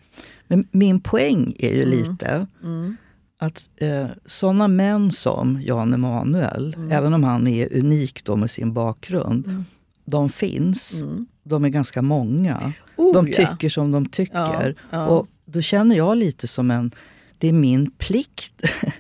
[0.48, 1.98] Men min poäng är ju mm.
[1.98, 2.96] lite mm.
[3.38, 6.92] att eh, sådana män som Jan Emanuel, mm.
[6.92, 9.64] även om han är unik då med sin bakgrund, mm.
[10.04, 11.00] de finns.
[11.00, 11.26] Mm.
[11.42, 12.72] De är ganska många.
[12.96, 13.70] Oh, de tycker ja.
[13.70, 14.76] som de tycker.
[14.90, 15.06] Ja, ja.
[15.06, 16.90] Och då känner jag lite som en...
[17.38, 18.52] Det är min plikt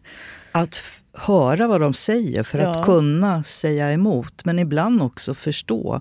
[0.52, 0.76] att
[1.16, 4.44] höra vad de säger för att kunna säga emot.
[4.44, 6.00] Men ibland också förstå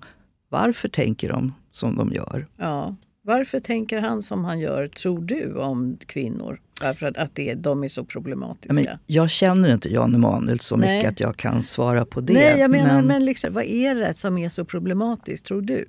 [0.50, 2.48] varför tänker de som de gör.
[2.58, 2.96] Ja.
[3.22, 6.60] Varför tänker han som han gör, tror du, om kvinnor?
[6.82, 8.74] Varför att, att det, de är så problematiska.
[8.74, 10.98] Ja, men jag känner inte Jan Emanuel så Nej.
[10.98, 12.34] mycket att jag kan svara på det.
[12.34, 15.86] Nej, jag menar, men, liksom, vad är det som är så problematiskt tror du?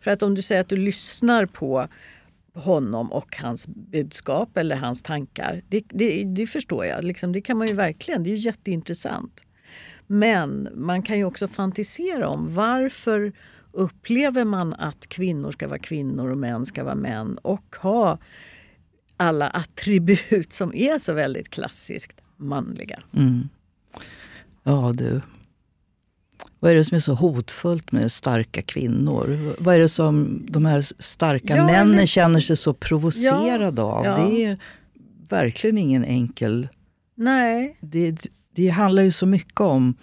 [0.00, 1.88] För att om du säger att du lyssnar på
[2.56, 5.62] honom och hans budskap eller hans tankar.
[5.68, 7.04] Det, det, det förstår jag.
[7.04, 8.22] Liksom, det kan man ju verkligen.
[8.22, 9.40] Det är ju jätteintressant.
[10.06, 13.32] Men man kan ju också fantisera om varför
[13.72, 18.18] upplever man att kvinnor ska vara kvinnor och män ska vara män och ha
[19.16, 23.02] alla attribut som är så väldigt klassiskt manliga.
[23.12, 23.48] Mm.
[24.62, 25.20] Ja du.
[26.60, 29.54] Vad är det som är så hotfullt med starka kvinnor?
[29.58, 33.92] Vad är det som de här starka Ja, männen men- känner sig så provocerade Ja,
[33.92, 34.04] av?
[34.04, 34.16] ja.
[34.28, 34.58] Det är
[35.28, 36.68] verkligen ingen enkel...
[37.14, 37.76] Nej.
[37.80, 39.94] Det, det handlar ju så mycket om...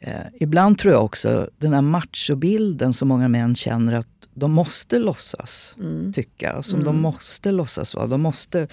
[0.00, 4.98] Eh, ibland tror jag också den här machobilden som många män känner att de måste
[4.98, 6.12] låtsas Mm.
[6.12, 6.62] tycka.
[6.62, 6.84] Som Mm.
[6.86, 8.06] de måste låtsas vara.
[8.06, 8.68] De måste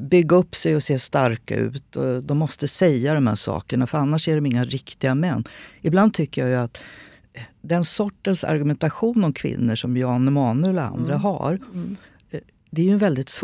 [0.00, 1.96] bygga upp sig och se starka ut.
[1.96, 5.44] Och de måste säga de här sakerna för annars är de inga riktiga män.
[5.80, 6.78] Ibland tycker jag ju att
[7.32, 11.22] eh, den sortens argumentation om kvinnor som Jan Emanuel och andra Mm.
[11.22, 11.96] har Mm.
[12.30, 13.28] eh, det är ju en väldigt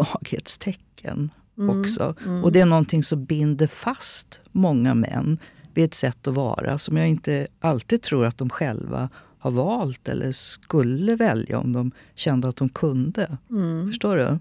[0.44, 1.80] svaghetstecken Mm.
[1.80, 2.14] också.
[2.24, 2.44] Mm.
[2.44, 5.38] Och det är någonting som binder fast många män
[5.74, 9.08] vid ett sätt att vara som jag inte alltid tror att de själva
[9.46, 13.38] har valt eller skulle välja om de kände att de kunde.
[13.50, 13.88] Mm.
[13.88, 14.38] Förstår du?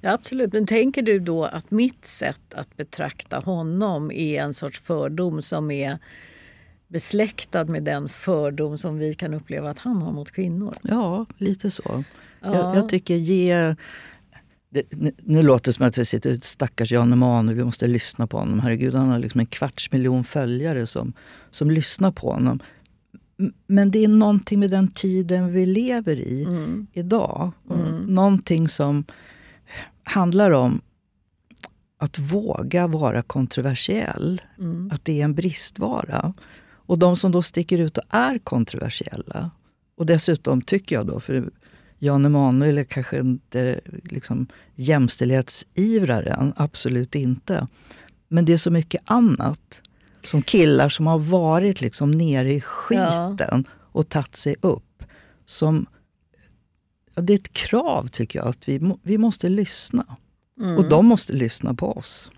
[0.00, 0.52] Ja, absolut.
[0.52, 5.70] Men tänker du då att mitt sätt att betrakta honom är en sorts fördom som
[5.70, 5.98] är
[6.88, 10.74] besläktad med den fördom som vi kan uppleva att han har mot kvinnor?
[10.82, 12.04] Ja, lite så.
[12.40, 12.54] Ja.
[12.54, 13.74] Jag, jag tycker ge...
[14.70, 17.86] Det, nu, nu låter det som att jag sitter ut stackars Jan Emanuel, vi måste
[17.86, 18.60] lyssna på honom.
[18.60, 21.12] Herregud, han har liksom en kvarts miljon följare som,
[21.50, 22.60] som lyssnar på honom.
[23.66, 26.86] Men det är någonting med den tiden vi lever i Mm.
[26.92, 27.52] idag.
[27.70, 28.02] Mm.
[28.04, 29.04] Någonting som
[30.04, 30.80] handlar om
[31.98, 34.42] att våga vara kontroversiell.
[34.58, 34.90] Mm.
[34.92, 36.34] Att det är en bristvara.
[36.70, 39.50] Och de som då sticker ut och är kontroversiella.
[39.96, 41.50] Och dessutom tycker jag då, för
[41.98, 47.66] Jan Emanuel är kanske inte liksom jämställdhetsivraren, absolut inte.
[48.28, 49.80] Men det är så mycket annat.
[50.30, 55.02] Som killar som har varit liksom nere i skiten och tagit sig upp.
[55.46, 55.86] Som,
[57.14, 60.04] ja, det är ett krav tycker jag, att vi, vi måste lyssna.
[60.60, 60.76] Mm.
[60.76, 62.30] Och de måste lyssna på oss.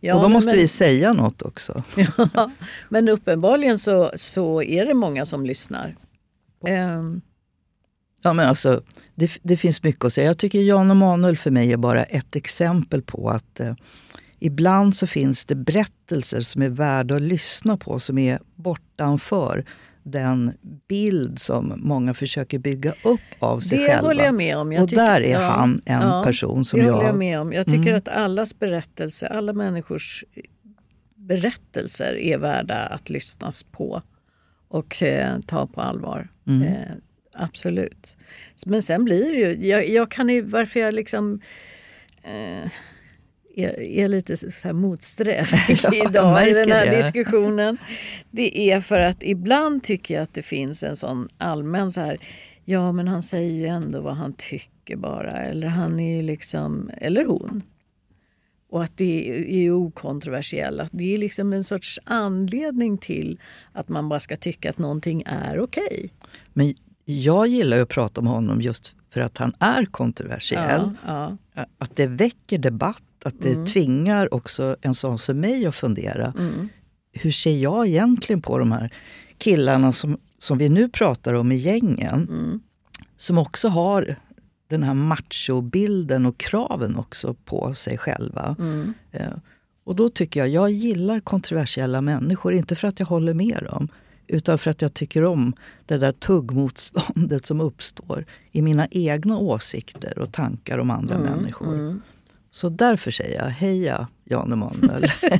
[0.00, 1.82] Ja, och då måste men- vi säga något också.
[2.34, 2.50] Ja,
[2.88, 5.96] men uppenbarligen så, så är det många som lyssnar.
[6.66, 7.20] Ehm,
[8.22, 8.82] Ja, men alltså,
[9.14, 10.26] det, det finns mycket att säga.
[10.26, 13.74] Jag tycker Jan Emanuel för mig är bara ett exempel på att eh,
[14.44, 19.64] ibland så finns det berättelser som är värda att lyssna på som är bortanför
[20.02, 20.52] den
[20.88, 24.06] bild som många försöker bygga upp av sig det själva.
[24.08, 24.72] håller jag med om.
[24.72, 26.92] Jag och tycker- där är ja, han en ja, person som det jag...
[26.94, 27.52] håller jag med om.
[27.52, 27.96] Jag tycker Mm.
[27.96, 30.24] att allas berättelse, alla människors
[31.16, 34.02] berättelser är värda att lyssnas på
[34.68, 36.28] och eh, ta på allvar.
[36.46, 36.62] Mm.
[36.62, 36.78] Eh,
[37.34, 38.16] absolut.
[38.66, 41.40] Men sen blir det ju, jag, jag kan ju, varför jag liksom
[42.22, 42.70] eh,
[43.56, 46.96] är, är lite så här motsträvig Ja, idag i den här det.
[46.96, 47.78] diskussionen.
[48.30, 52.18] Det är för att ibland tycker jag att det finns en sån allmän så här
[52.64, 55.32] Ja men han säger ju ändå vad han tycker bara.
[55.42, 57.62] Eller han är ju liksom, eller hon.
[58.70, 60.88] Och att det är okontroversiellt.
[60.92, 63.40] Det är liksom en sorts anledning till
[63.72, 66.10] att man bara ska tycka att någonting är okej.
[66.52, 70.90] Men jag gillar ju att prata om honom just för att han är kontroversiell.
[71.06, 71.36] Ja,
[71.78, 73.66] Att det väcker debatt, att det Mm.
[73.66, 76.34] tvingar också en sån som mig att fundera.
[76.38, 76.68] Mm.
[77.12, 78.90] Hur ser jag egentligen på de här
[79.38, 82.28] killarna som, som vi nu pratar om i gängen?
[82.30, 82.60] Mm.
[83.16, 84.16] Som också har
[84.70, 88.56] den här machobilden och kraven också på sig själva.
[88.58, 88.94] Mm.
[89.12, 89.28] Eh,
[89.84, 93.88] Och då tycker jag, jag gillar kontroversiella människor, inte för att jag håller med dem.
[94.26, 95.52] Utan för att jag tycker om
[95.86, 101.74] det där tuggmotståndet som uppstår i mina egna åsikter och tankar om andra Mm, människor.
[101.74, 102.02] mm.
[102.50, 105.06] Så därför säger jag heja Jan Emanuel.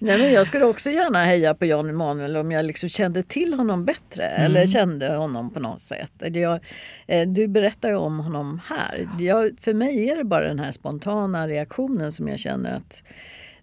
[0.00, 3.54] Nej, men jag skulle också gärna heja på Jan Emanuel om jag liksom kände till
[3.54, 4.24] honom bättre.
[4.24, 4.46] Mm.
[4.46, 6.12] Eller kände honom på något sätt.
[6.18, 6.60] Jag,
[7.06, 9.08] eh, du berättar ju om honom här.
[9.18, 13.02] Jag, för mig är det bara den här spontana reaktionen som jag känner att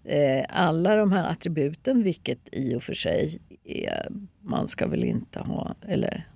[0.04, 3.40] eh, alla de här attributen, vilket i och för sig
[4.40, 6.26] man ska väl inte ha, eller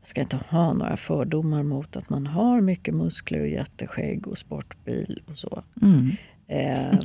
[0.00, 4.38] jag ska inte ha några fördomar mot att man har mycket muskler och jätteskägg och
[4.38, 5.62] sportbil och så.
[5.82, 6.10] Mm.
[6.48, 7.00] Eh,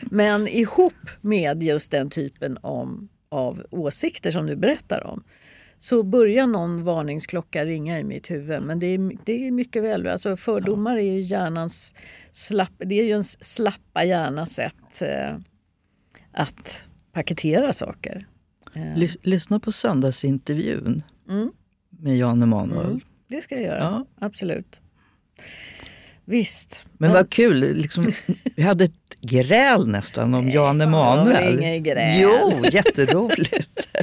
[0.02, 5.24] Men ihop med just den typen om, av åsikter som du berättar om
[5.78, 8.62] så börjar någon varningsklocka ringa i mitt huvud.
[8.62, 11.94] Men det är, det är mycket väl, alltså fördomar är ju hjärnans
[12.32, 15.36] slapp, det är ju en slappa hjärnas sätt eh,
[16.32, 18.26] att paketera saker.
[18.74, 21.50] Eh, Lys- lyssna på söndagsintervjun Mm.
[21.90, 22.86] med Jan Emanuel.
[22.86, 24.06] Mm, det ska jag göra, Ja.
[24.26, 24.80] absolut.
[26.24, 26.86] Visst.
[26.98, 28.12] Men vad kul, liksom,
[28.56, 31.26] vi hade ett gräl nästan om Jan Emanuel.
[31.56, 32.20] det var inget gräl.
[32.22, 33.88] Jo, jätteroligt.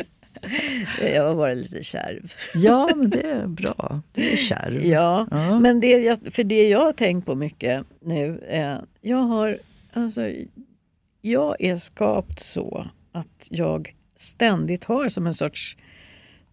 [1.13, 2.33] Jag var bara lite kärv.
[2.55, 4.01] Ja, men det är bra.
[4.11, 4.85] Du är kärv.
[4.85, 5.59] Ja, Ja.
[5.59, 8.43] men det, jag, för det jag har tänkt på mycket nu.
[8.49, 9.57] Eh, jag har,
[9.93, 10.31] alltså,
[11.21, 15.77] jag är skapt så att jag ständigt har som en sorts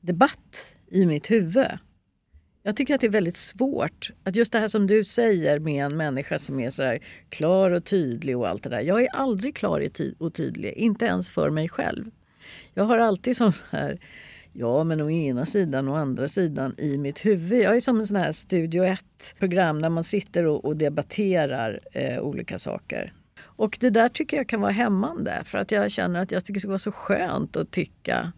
[0.01, 1.67] debatt i mitt huvud.
[2.63, 4.11] Jag tycker att det är väldigt svårt.
[4.25, 7.71] Att just det här som du säger med en människa som är så här klar
[7.71, 8.81] och tydlig och allt det där.
[8.81, 12.11] Jag är aldrig klar och tydlig, inte ens för mig själv.
[12.75, 14.01] Jag har alltid sån här,
[14.53, 17.63] ja men å ena sidan och andra sidan i mitt huvud.
[17.63, 22.21] Jag är som en sån här Studio 1-program där man sitter och, och debatterar eh,
[22.21, 23.13] olika saker.
[23.61, 26.55] Och det där tycker jag kan vara hämmande för att jag känner att jag tycker
[26.55, 28.33] det ska vara så skönt att tycka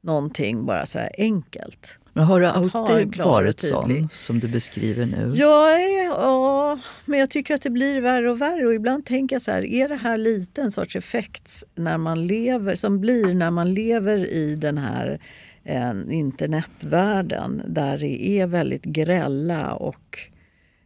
[0.00, 1.98] någonting bara så här enkelt.
[2.12, 5.32] Men har du alltid varit sån som du beskriver nu?
[5.34, 8.66] Ja, ja, men jag tycker att det blir värre och värre.
[8.66, 12.26] Och ibland tänker jag så här, är det här lite en sorts effekt när man
[12.26, 15.20] lever, som blir när man lever i den här
[15.64, 20.18] eh, internetvärlden där det är väldigt grälla och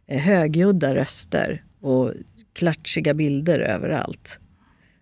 [0.07, 2.13] eh, högljudda röster och
[2.59, 4.39] klatschiga bilder överallt.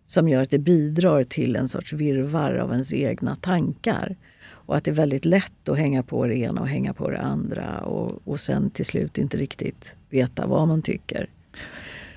[0.06, 4.16] Som gör att det bidrar till en sorts virvar av ens egna tankar.
[4.50, 7.20] Och att det är väldigt lätt att hänga på det ena och hänga på det
[7.20, 11.30] andra och, och sen till slut inte riktigt veta vad man tycker.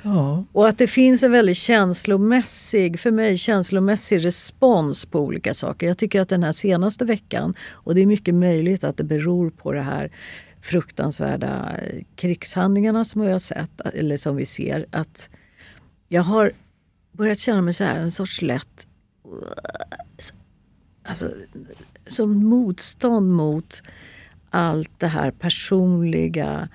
[0.03, 0.45] Ja.
[0.53, 5.87] Och att det finns en väldigt känslomässig, för mig känslomässig respons på olika saker.
[5.87, 9.51] Jag tycker att den här senaste veckan, och det är mycket möjligt att det beror
[9.51, 10.11] på det här
[10.61, 11.77] fruktansvärda
[12.17, 15.31] krigshandlingarna som vi har sett, eller som vi ser, att
[16.09, 16.53] jag har
[17.13, 18.87] börjat känna mig så här, en sorts lätt
[21.03, 21.35] alltså,
[22.07, 23.83] som motstånd mot
[24.51, 26.69] allt det här personliga,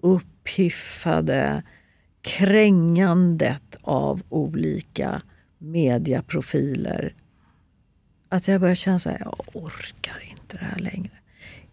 [0.00, 1.62] uppiffade,
[2.22, 5.22] krängandet av olika
[5.58, 7.14] mediaprofiler.
[8.28, 11.17] Att jag börjar känna så här, jag orkar inte det här längre.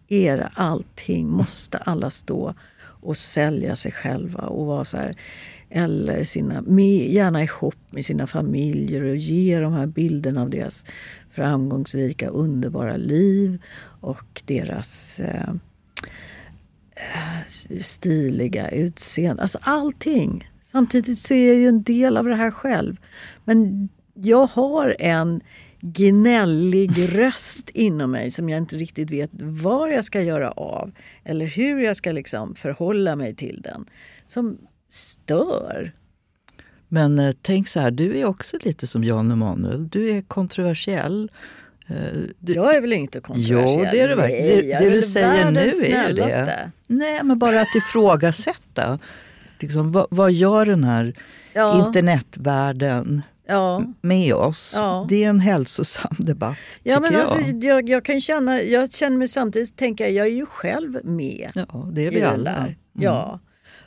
[0.08, 1.28] Är det allting?
[1.28, 5.12] Måste alla stå och sälja sig själva och vara så här,
[5.70, 10.84] eller sina, med, gärna ihop med sina familjer och ge de här bilderna av deras
[11.30, 13.62] framgångsrika, underbara liv
[14.00, 15.50] och deras eh,
[16.96, 17.46] eh,
[17.80, 19.42] stiliga utseende.
[19.42, 20.50] Alltså allting.
[20.60, 22.96] Samtidigt så är jag ju en del av det här själv.
[23.44, 25.40] Men jag har en
[25.92, 30.92] gnällig röst inom mig som jag inte riktigt vet var jag ska göra av
[31.24, 33.84] eller hur jag ska liksom förhålla mig till den.
[34.26, 35.92] Som stör.
[36.88, 39.88] Men eh, tänk så här, du är också lite som Jan Emanuel.
[39.88, 41.30] Du är kontroversiell.
[41.86, 41.94] Eh,
[42.38, 43.78] du, Jag är väl inte kontroversiell?
[43.84, 44.46] Jo, det är du verkligen.
[44.46, 46.70] Det, det är du säger nu är ju det.
[46.86, 48.98] Nej, men bara att ifrågasätta.
[49.60, 51.14] Liksom, vad, vad gör den här
[51.52, 51.86] Ja.
[51.86, 53.82] internetvärlden Ja.
[54.00, 54.72] med oss?
[54.76, 55.06] Ja.
[55.08, 57.32] Det är en hälsosam debatt, Ja, men tycker jag.
[57.32, 61.04] alltså, jag, jag kan känna, jag känner mig samtidigt, tänker jag, jag är ju själv
[61.04, 61.50] med.
[61.54, 62.56] Ja, det är vi alla.
[62.56, 62.74] Mm.
[62.92, 63.40] Ja.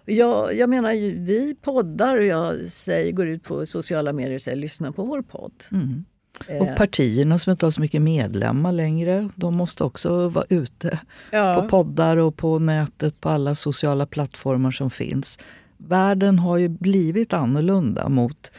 [0.06, 0.92] Jag, jag menar,
[1.26, 5.22] vi poddar och jag säger, går ut på sociala medier och säger lyssna på vår
[5.22, 5.52] podd.
[5.72, 6.06] Mm.
[6.48, 11.00] Eh, Och partierna som inte har så mycket medlemmar längre, de måste också vara ute
[11.32, 11.54] Ja.
[11.62, 15.40] på poddar och på nätet, på alla sociala plattformar som finns.
[15.78, 18.52] Världen har ju blivit annorlunda mot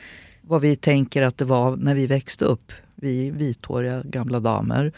[0.51, 2.73] vad vi tänker att det var när vi växte upp.
[2.95, 4.93] Vi vithåriga gamla damer.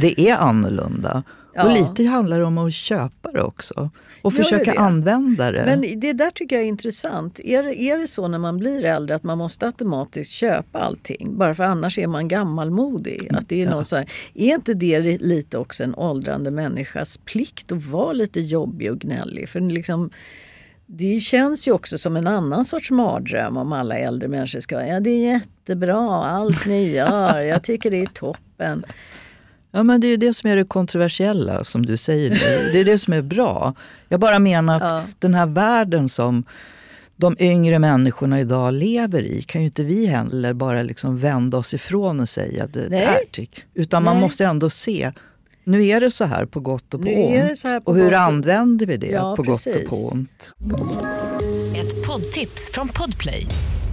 [0.00, 1.22] Det är annorlunda.
[1.54, 1.64] Ja.
[1.64, 3.90] Och lite handlar det om att köpa det också.
[4.22, 4.78] Och Gör försöka det?
[4.78, 5.62] använda det.
[5.66, 7.40] Men det där tycker jag är intressant.
[7.40, 11.36] Är det, är det så när man blir äldre att man måste automatiskt köpa allting?
[11.38, 13.28] Bara för annars är man gammalmodig.
[13.30, 17.72] Att det är, något så här, är inte det lite också en åldrande människas plikt
[17.72, 19.48] att vara lite jobbig och gnällig?
[19.48, 20.10] För liksom,
[20.92, 25.00] det känns ju också som en annan sorts mardröm om alla äldre människor ska ja
[25.00, 28.84] det är jättebra, allt ni gör, jag tycker det är toppen.
[29.72, 32.72] Ja, men det är ju det som är det kontroversiella som du säger nu.
[32.72, 33.74] Det är det som är bra.
[34.08, 35.04] Jag bara menar att Ja.
[35.18, 36.44] den här världen som
[37.16, 41.74] de yngre människorna idag lever i kan ju inte vi heller bara liksom vända oss
[41.74, 43.00] ifrån och säga att det Nej.
[43.00, 43.64] där tyck.
[43.74, 44.22] Utan man Nej.
[44.22, 45.12] måste ändå se,
[45.64, 47.58] nu är det så här på gott och på Nu är det ont.
[47.58, 49.88] så här på och hur använder vi det Ja, på gott och precis.
[49.88, 50.50] på ont?
[51.76, 53.46] Ett poddtips från Podplay.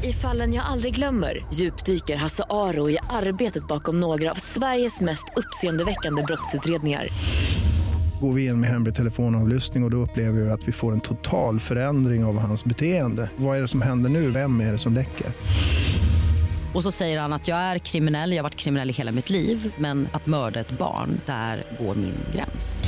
[0.04, 5.26] I fallen jag aldrig glömmer djupdyker Hasse Aro i arbetet bakom några av Sveriges mest
[5.36, 7.08] uppseendeväckande brottsutredningar.
[8.22, 11.00] Går vi in med hemlig telefonavlyssning och, och då upplever vi att vi får en
[11.00, 13.30] total förändring av hans beteende.
[13.38, 14.32] Vad är det som händer nu?
[14.32, 15.28] Vem är det som läcker?
[16.78, 19.30] Och så säger han att jag är kriminell, jag har varit kriminell i hela mitt
[19.30, 22.84] liv men att mörda ett barn, där går min gräns.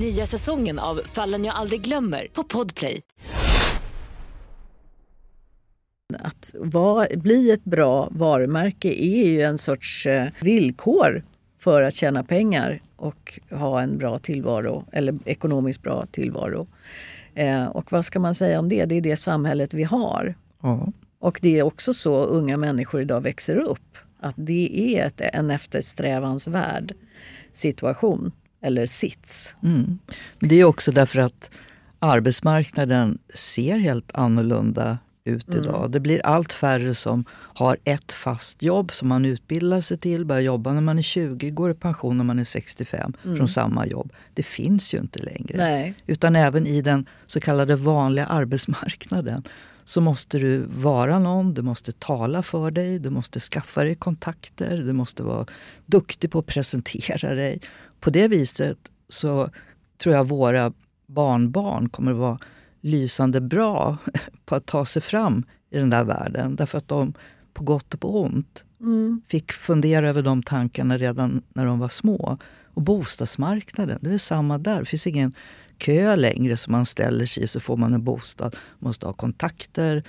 [0.00, 3.00] Nya säsongen av Fallen jag aldrig glömmer på Podplay.
[6.18, 11.24] Att var, bli ett bra varumärke är ju en sorts eh, villkor
[11.58, 16.66] för att tjäna pengar och ha en bra tillvaro, eller ekonomiskt bra tillvaro.
[17.34, 18.84] Eh, och vad ska man säga om det?
[18.84, 20.34] Det är det samhället vi har.
[20.62, 20.92] Ja.
[21.20, 23.98] Och det är också så unga människor idag växer upp.
[24.20, 26.94] Att det är ett, en eftersträvansvärd
[27.52, 29.54] situation, eller sits.
[29.62, 29.98] Mm.
[30.40, 31.50] Det är också därför att
[31.98, 35.60] arbetsmarknaden ser helt annorlunda ut Mm.
[35.60, 35.90] idag.
[35.90, 40.42] Det blir allt färre som har ett fast jobb som man utbildar sig till, börjar
[40.42, 43.36] jobba när man är 20, går i pension när man är 65 Mm.
[43.36, 44.12] från samma jobb.
[44.34, 45.56] Det finns ju inte längre.
[45.56, 45.94] Nej.
[46.06, 49.42] Utan även i den så kallade vanliga arbetsmarknaden
[49.90, 54.78] så måste du vara någon, du måste tala för dig, du måste skaffa dig kontakter,
[54.78, 55.46] du måste vara
[55.86, 57.60] duktig på att presentera dig.
[58.00, 58.78] På det viset
[59.08, 59.48] så
[60.02, 60.72] tror jag våra
[61.06, 62.38] barnbarn kommer att vara
[62.80, 63.96] lysande bra
[64.44, 66.56] på att ta sig fram i den där världen.
[66.56, 67.14] Därför att de,
[67.52, 69.22] på gott och på ont, Mm.
[69.28, 72.38] fick fundera över de tankarna redan när de var små.
[72.74, 74.78] Och bostadsmarknaden, det är samma där.
[74.78, 75.32] Det finns ingen
[75.80, 78.56] kö längre som man ställer sig i så får man en bostad.
[78.78, 80.02] Man måste ha kontakter,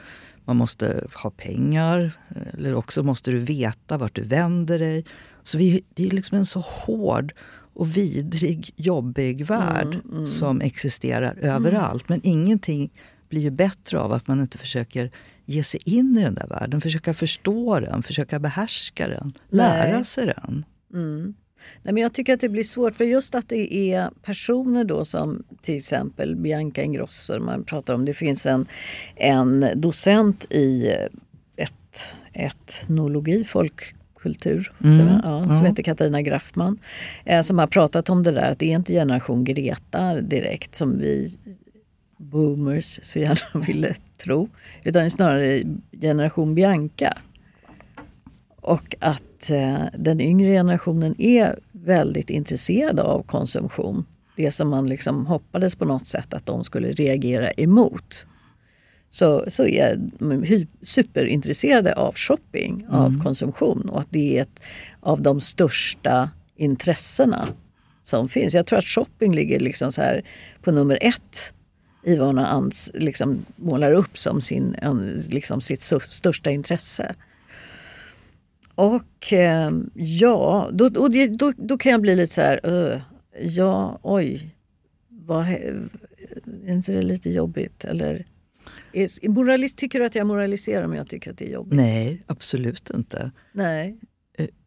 [0.45, 2.11] man måste ha pengar
[2.53, 5.05] eller också måste du veta vart du vänder dig.
[5.43, 7.33] Så vi, det är liksom en så hård
[7.73, 10.25] och vidrig, jobbig värld Mm, mm.
[10.25, 12.09] som existerar överallt.
[12.09, 12.91] Men ingenting
[13.29, 15.11] blir ju bättre av att man inte försöker
[15.45, 20.05] ge sig in i den där världen, försöka förstå den, försöka behärska den, lära Nej.
[20.05, 20.65] sig den.
[20.93, 21.33] Mm.
[21.83, 25.05] Nej, men jag tycker att det blir svårt för just att det är personer då
[25.05, 28.05] som till exempel Bianca Ingrosso man pratar om.
[28.05, 28.65] Det finns en,
[29.15, 30.95] en docent i
[31.55, 32.03] ett,
[32.33, 35.63] etnologi, folkkultur, Mm, som, ja, som ja.
[35.63, 36.79] heter Katarina Graffman.
[37.25, 40.99] Eh, som har pratat om det där att det är inte generation Greta direkt som
[40.99, 41.27] vi
[42.17, 44.49] boomers så gärna ville tro.
[44.83, 45.61] Utan snarare
[46.01, 47.17] generation Bianca.
[48.61, 54.05] Och att eh, den yngre generationen är väldigt intresserad av konsumtion.
[54.35, 58.25] Det som man liksom hoppades på något sätt att de skulle reagera emot.
[59.09, 64.61] Så, så är de superintresserade av shopping, av konsumtion och att det är ett
[64.99, 67.47] av de största intressena
[68.03, 68.53] som finns.
[68.53, 70.21] Jag tror att shopping ligger liksom så här
[70.61, 71.53] på nummer ett
[72.03, 74.75] i vad har ans, liksom målar upp som sin,
[75.31, 77.15] liksom sitt största intresse.
[78.81, 83.01] Och eh, ja, då, och det, då, då kan jag bli lite så här, "Öh,
[83.41, 84.55] ja oj,
[85.09, 85.89] vad, är
[86.67, 87.85] inte det lite jobbigt?
[87.85, 88.25] Eller,
[88.93, 91.73] är, moralist, tycker du att jag moraliserar om jag tycker att det är jobbigt?
[91.73, 93.31] Nej, absolut inte.
[93.53, 93.99] Nej.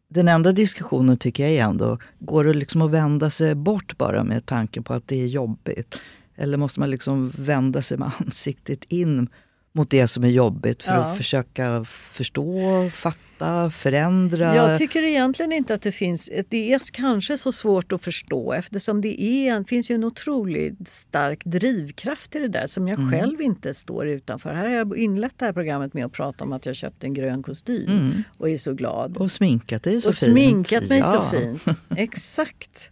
[0.08, 4.24] Den enda diskussionen tycker jag är ändå, går det liksom att vända sig bort bara
[4.24, 5.94] med tanken på att det är jobbigt?
[6.36, 9.28] Eller måste man liksom vända sig med ansiktet in
[9.76, 10.98] mot det som är jobbigt för Ja.
[11.04, 12.60] att försöka förstå,
[12.92, 14.54] fatta, förändra?
[14.56, 16.30] Jag tycker egentligen inte att det finns...
[16.48, 21.44] Det är kanske så svårt att förstå eftersom det är, finns ju en otroligt stark
[21.44, 23.12] drivkraft i det där som jag Mm.
[23.12, 24.52] själv inte står utanför.
[24.54, 27.14] Här har jag inlett det här programmet med att prata om att jag köpt en
[27.14, 28.22] grön kostym Mm.
[28.38, 29.16] och är så glad.
[29.16, 30.32] Och sminkat dig så och fint.
[30.32, 31.28] sminkat mig Ja.
[31.30, 31.62] så fint.
[31.96, 32.90] Exakt.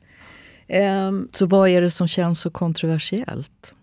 [0.69, 3.75] Ehm, Så vad är det som känns så kontroversiellt?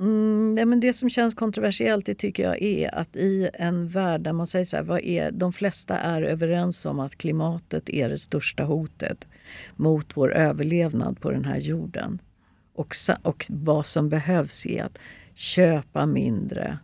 [0.00, 4.20] Mm, nej, men det som känns kontroversiellt det tycker jag är att i en värld
[4.20, 8.08] där man säger så här, vad är, de flesta är överens om att klimatet är
[8.08, 9.26] det största hotet
[9.76, 12.22] mot vår överlevnad på den här jorden.
[12.74, 14.98] Och, och vad som behövs är att
[15.34, 16.78] köpa mindre.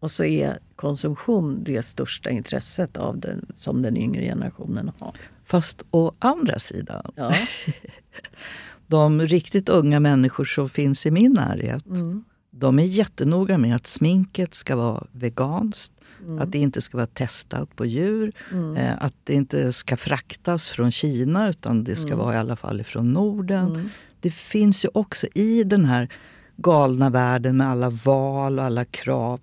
[0.00, 5.14] Och så är konsumtion det största intresset av den, som den yngre generationen har.
[5.44, 7.34] Fast å andra sidan, Ja.
[8.90, 12.24] de riktigt unga människor som finns i min närhet, Mm.
[12.50, 15.92] de är jättenoga med att sminket ska vara veganskt,
[16.24, 16.38] Mm.
[16.38, 18.76] att det inte ska vara testat på djur, Mm.
[18.76, 22.18] eh, att det inte ska fraktas från Kina utan det ska Mm.
[22.18, 23.66] vara i alla fall från Norden.
[23.72, 23.88] Mm.
[24.20, 26.08] Det finns ju också i den här
[26.56, 29.40] galna världen med alla val och alla krav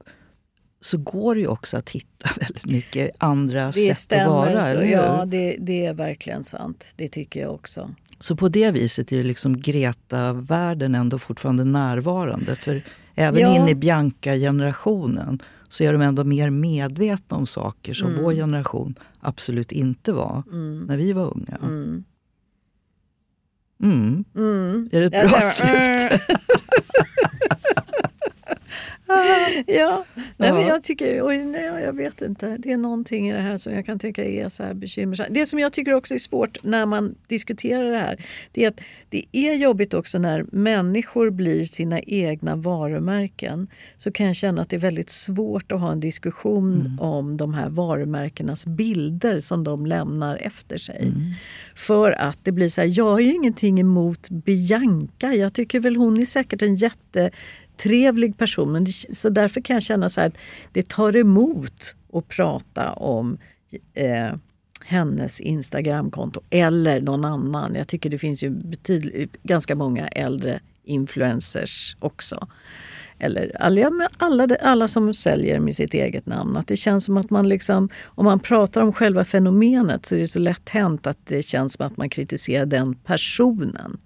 [0.82, 4.24] så går det ju också att hitta väldigt mycket andra Det sätt stämmer.
[4.24, 4.64] att vara.
[4.64, 4.92] så, eller hur?
[4.92, 6.88] ja, det, det är verkligen sant.
[6.96, 7.90] Det tycker jag också.
[8.20, 12.56] Så på det viset är liksom Greta-världen ändå fortfarande närvarande.
[12.56, 12.82] För
[13.16, 13.56] även Ja.
[13.56, 15.40] in i Bianca-generationen
[15.70, 18.24] så är de ändå mer medvetna om saker som Mm.
[18.24, 20.84] vår generation absolut inte var Mm.
[20.84, 21.58] när vi var unga.
[21.64, 22.04] Mm.
[23.84, 24.24] Mm.
[24.36, 24.90] Mm.
[24.92, 26.22] Är det ett bra slut?
[29.68, 30.68] ja, nej, men Ja.
[30.68, 32.58] jag tycker, oj, nej, jag vet inte.
[32.58, 35.30] Det är någonting i det här som jag kan tycka är så här bekymmersamt.
[35.32, 38.80] Det som jag tycker också är svårt när man diskuterar det här, det är att
[39.10, 43.68] det är jobbigt också när människor blir sina egna varumärken.
[43.98, 47.54] Så kan jag känna att det är väldigt svårt att ha en diskussion om de
[47.54, 51.12] här varumärkenas bilder som de lämnar efter sig.
[51.76, 55.34] För att det blir så här, jag har ju ingenting emot Bianca.
[55.34, 56.76] Jag tycker väl hon är säkert en
[57.78, 58.72] jättetrevlig person.
[58.72, 60.38] Men det, så därför kan jag känna så här att
[60.72, 63.38] det tar emot att prata om
[63.94, 64.36] eh,
[64.86, 67.76] hennes Instagramkonto eller någon annan.
[67.76, 72.48] Jag tycker det finns ju betydligt, ganska många äldre influencers också.
[73.20, 76.58] Eller alla, alla, alla som säljer med sitt eget namn.
[76.58, 80.20] Att det känns som att man liksom, om man pratar om själva fenomenet så är
[80.20, 83.98] det så lätt hänt att det känns som att man kritiserar den personen.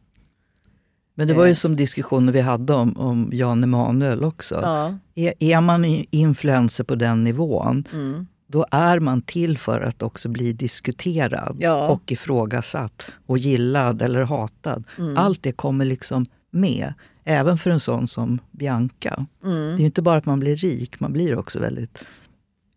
[1.21, 4.59] Men det var ju som diskussioner vi hade om, om Jan Emanuel också.
[4.61, 4.97] Ja.
[5.15, 8.27] Är, är man influencer på den nivån, Mm.
[8.47, 11.87] då är man till för att också bli diskuterad Ja.
[11.89, 14.83] och ifrågasatt och gillad eller hatad.
[14.97, 15.17] Mm.
[15.17, 16.93] Allt det kommer liksom med,
[17.23, 19.25] även för en sån som Bianca.
[19.43, 19.55] Mm.
[19.67, 21.97] Det är ju inte bara att man blir rik, man blir också väldigt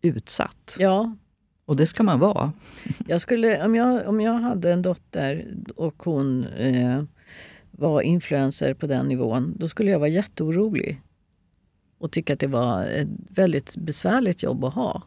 [0.01, 0.75] utsatt.
[0.79, 1.15] Ja,
[1.65, 2.51] Och det ska man vara.
[3.07, 7.03] Jag skulle, om, jag, om jag hade en dotter och hon eh,
[7.77, 11.01] var influencer på den nivån, då skulle jag vara jätteorolig.
[11.99, 15.01] Och tycka att det var ett väldigt besvärligt jobb att ha.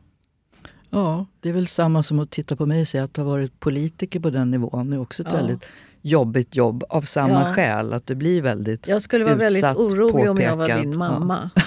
[0.90, 3.60] Ja, det är väl samma som att titta på mig och säga att ha varit
[3.60, 5.36] politiker på den nivån är också ett Ja.
[5.36, 5.64] väldigt
[6.02, 7.54] jobbigt jobb av samma Ja.
[7.54, 7.92] skäl.
[7.92, 10.82] Att du blir väldigt Jag skulle vara väldigt utsatt, orolig om jag var påpekad.
[10.82, 10.98] din Ja.
[10.98, 11.50] mamma.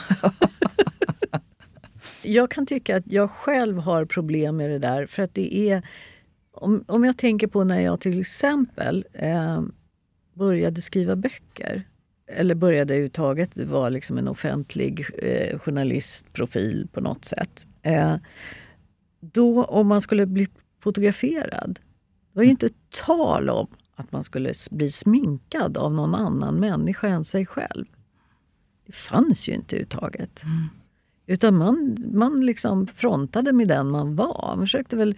[2.24, 5.06] jag kan tycka att jag själv har problem med det där.
[5.06, 5.82] För att det är...
[6.54, 9.62] Om, om jag tänker på när jag till exempel eh,
[10.34, 11.88] började skriva böcker.
[12.28, 17.68] Eller började överhuvudtaget vara liksom en offentlig eh, journalistprofil på något sätt.
[17.82, 18.16] Eh,
[19.20, 20.48] då om man skulle bli
[20.80, 21.80] fotograferad.
[22.34, 27.08] Det var ju inte tal om att man skulle bli sminkad av någon annan människa
[27.08, 27.86] än sig själv.
[28.86, 30.44] Det fanns ju inte överhuvudtaget.
[31.28, 34.54] Utan man, man liksom frontade med den man var.
[34.56, 35.18] Man försökte väl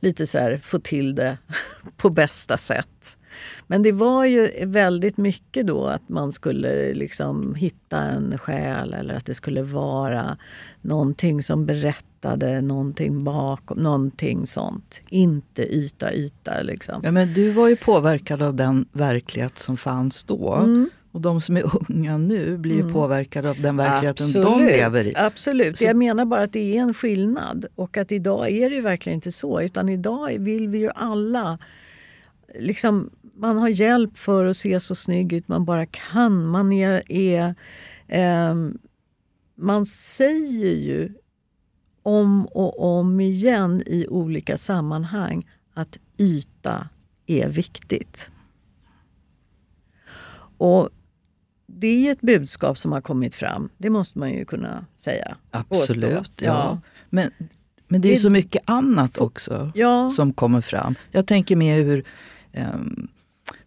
[0.00, 1.38] lite så här få till det
[1.96, 3.18] på bästa sätt.
[3.66, 9.14] Men det var ju väldigt mycket då att man skulle liksom hitta en själ eller
[9.14, 10.36] att det skulle vara
[10.82, 15.00] någonting som berättade någonting bakom, någonting sånt.
[15.08, 17.00] Inte yta, yta liksom.
[17.04, 20.54] Ja, men du var ju påverkad av den verklighet som fanns då.
[20.54, 20.90] Mm.
[21.12, 22.92] Och de som är unga nu blir ju Mm.
[22.92, 25.12] påverkade av den verkligheten de Absolut, lever i.
[25.16, 25.78] Absolut.
[25.78, 27.66] Så- Jag menar bara att det är en skillnad.
[27.74, 29.60] Och att idag är det ju verkligen inte så.
[29.60, 31.58] Utan idag vill vi ju alla...
[32.58, 36.46] Liksom, man har hjälp för att se så snygg ut man bara kan.
[36.46, 37.02] Man är...
[37.12, 37.54] är
[38.08, 38.78] ehm,
[39.56, 41.14] man säger ju
[42.02, 46.88] om och om igen i olika sammanhang att yta
[47.26, 48.30] är viktigt.
[50.58, 50.88] Och
[51.66, 53.68] det är ju ett budskap som har kommit fram.
[53.78, 55.36] Det måste man ju kunna säga.
[55.50, 56.44] Absolut, Påstå.
[56.44, 56.80] ja.
[57.10, 57.30] Men,
[57.88, 60.10] men det är ju Det- så mycket annat också Ja.
[60.10, 60.94] som kommer fram.
[61.10, 62.04] Jag tänker mer hur...
[62.52, 63.08] ehm,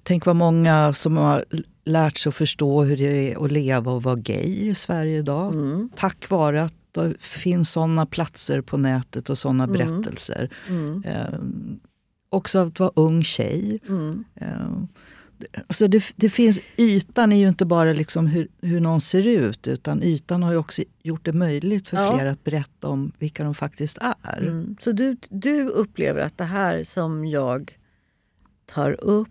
[0.08, 1.46] tänk vad många som har
[1.86, 5.56] lärt sig att förstå hur det är att leva och vara gay i Sverige idag.
[5.56, 5.90] Mm.
[5.96, 9.74] Tack vare att det finns såna platser på nätet och såna Mm.
[9.78, 10.50] berättelser.
[10.68, 11.04] Mm.
[11.08, 11.80] Ehm,
[12.30, 13.80] också att vara ung tjej.
[15.38, 19.28] Det- Alltså det, det finns, ytan är ju inte bara liksom hur, hur någon ser
[19.28, 22.18] ut utan ytan har ju också gjort det möjligt för Ja.
[22.18, 24.42] fler att berätta om vilka de faktiskt är.
[24.42, 24.76] Mm.
[24.80, 27.78] Så du, du upplever att det här som jag
[28.66, 29.28] tar upp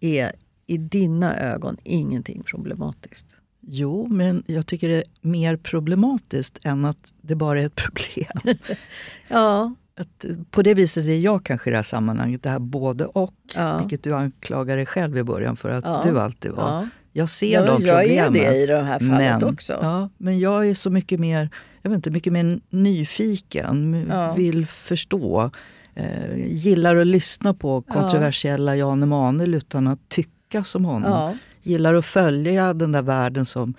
[0.00, 0.32] är
[0.66, 3.26] i dina ögon ingenting problematiskt?
[3.60, 8.56] Jo, men jag tycker det är mer problematiskt än att det bara är ett problem.
[9.28, 9.74] ja.
[10.00, 13.04] Att eh, på det viset är jag kanske i det här sammanhanget det här både
[13.04, 13.78] och, Ja.
[13.78, 16.02] vilket du anklagar dig själv i början för att Ja.
[16.04, 16.62] du alltid var.
[16.72, 16.88] Ja.
[17.12, 18.32] Jag ser Ja, de jag är problemen.
[18.52, 19.78] det i det här fallet men, också.
[19.82, 21.50] Ja, men jag är så mycket mer,
[21.82, 25.50] jag vet inte, mycket mer nyfiken, vill förstå.
[25.98, 27.94] Eh, gillar att lyssna på Ja.
[27.94, 31.10] kontroversiella Jan Emanuel utan att tycka som honom.
[31.12, 31.34] Ja.
[31.62, 33.74] Gillar att följa den där världen som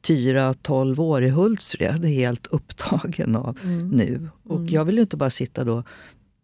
[0.00, 3.88] Tyra, 12 år i Hultsfred, är helt upptagen av Mm.
[3.90, 4.28] nu.
[4.48, 4.68] Och Mm.
[4.68, 5.82] jag vill ju inte bara sitta då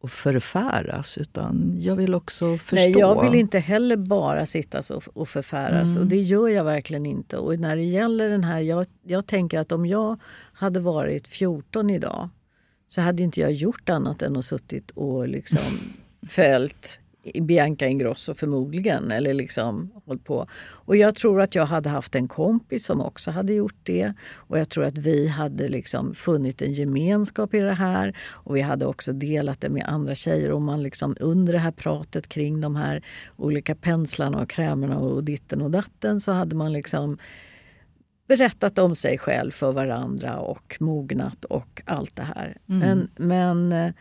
[0.00, 2.76] och förfäras utan jag vill också förstå.
[2.76, 4.82] Nej, jag vill inte heller bara sitta
[5.14, 6.02] och förfäras Mm.
[6.02, 7.36] och det gör jag verkligen inte.
[7.36, 10.20] Och när det gäller den här, jag, jag tänker att om jag
[10.52, 12.28] hade varit 14 idag
[12.94, 15.60] så hade inte jag gjort annat än att suttit och liksom
[16.28, 17.00] följt
[17.42, 19.10] Bianca Ingrosso förmodligen.
[19.10, 20.46] Eller liksom hållit på.
[20.62, 24.12] Och jag tror att jag hade haft en kompis som också hade gjort det.
[24.34, 28.16] Och jag tror att vi hade liksom funnit en gemenskap i det här.
[28.26, 30.50] Och vi hade också delat det med andra tjejer.
[30.50, 33.04] Och man liksom under det här pratet kring de här
[33.36, 37.18] olika penslarna och krämerna och ditten och datten så hade man liksom
[38.28, 42.56] berättat om sig själv för varandra och mognat och allt det här.
[42.68, 42.80] Mm.
[42.80, 43.94] Men, men eh,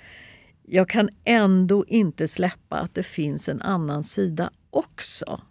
[0.68, 5.42] jag kan ändå inte släppa att det finns en annan sida också.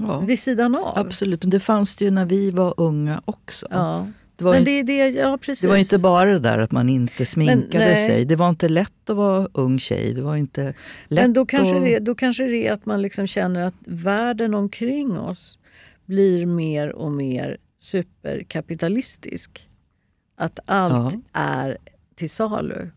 [0.00, 0.98] Ja, Vid sidan av.
[0.98, 3.66] absolut, men det fanns det ju när vi var unga också.
[3.70, 4.06] Ja.
[4.36, 5.60] Det var, Men det det, ja precis.
[5.60, 8.06] det var inte bara det där att man inte sminkade nej.
[8.06, 8.24] sig.
[8.24, 10.14] Det var inte lätt att vara ung tjej.
[10.14, 10.74] Det var inte
[11.06, 11.84] lätt Men då kanske, att...
[11.84, 15.58] det, då kanske det är att man liksom känner att världen omkring oss
[16.06, 19.68] blir mer och mer superkapitalistisk.
[20.36, 21.20] Att allt Ja.
[21.40, 21.78] är
[22.14, 22.90] till salu.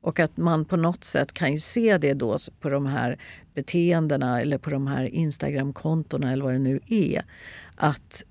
[0.00, 3.20] Och att man på något sätt kan ju se det då på de här
[3.54, 7.22] beteendena eller på de här Instagramkontona eller vad det nu är.
[7.76, 8.24] Att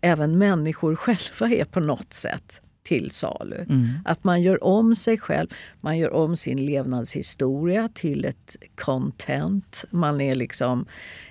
[0.00, 3.56] även människor själva är på något sätt till salu.
[3.56, 3.88] Mm.
[4.04, 5.48] Att man gör om sig själv,
[5.80, 9.84] man gör om sin levnadshistoria till ett content.
[9.90, 10.86] Man är liksom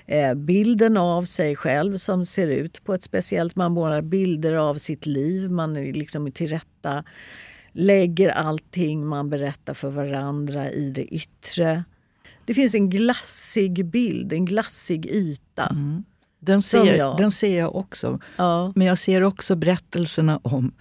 [0.05, 3.55] eh, bilden av sig själv som ser ut på ett speciellt...
[3.55, 7.03] Man målar bilder av sitt liv, man är liksom tillrätta
[7.71, 11.83] lägger allting man berättar för varandra i det yttre.
[12.45, 15.75] Det finns en glassig bild, en glassig yta.
[16.39, 17.17] Den Som ser, jag.
[17.17, 18.19] den ser jag också.
[18.35, 18.71] Ja.
[18.75, 20.71] Men jag ser också berättelserna om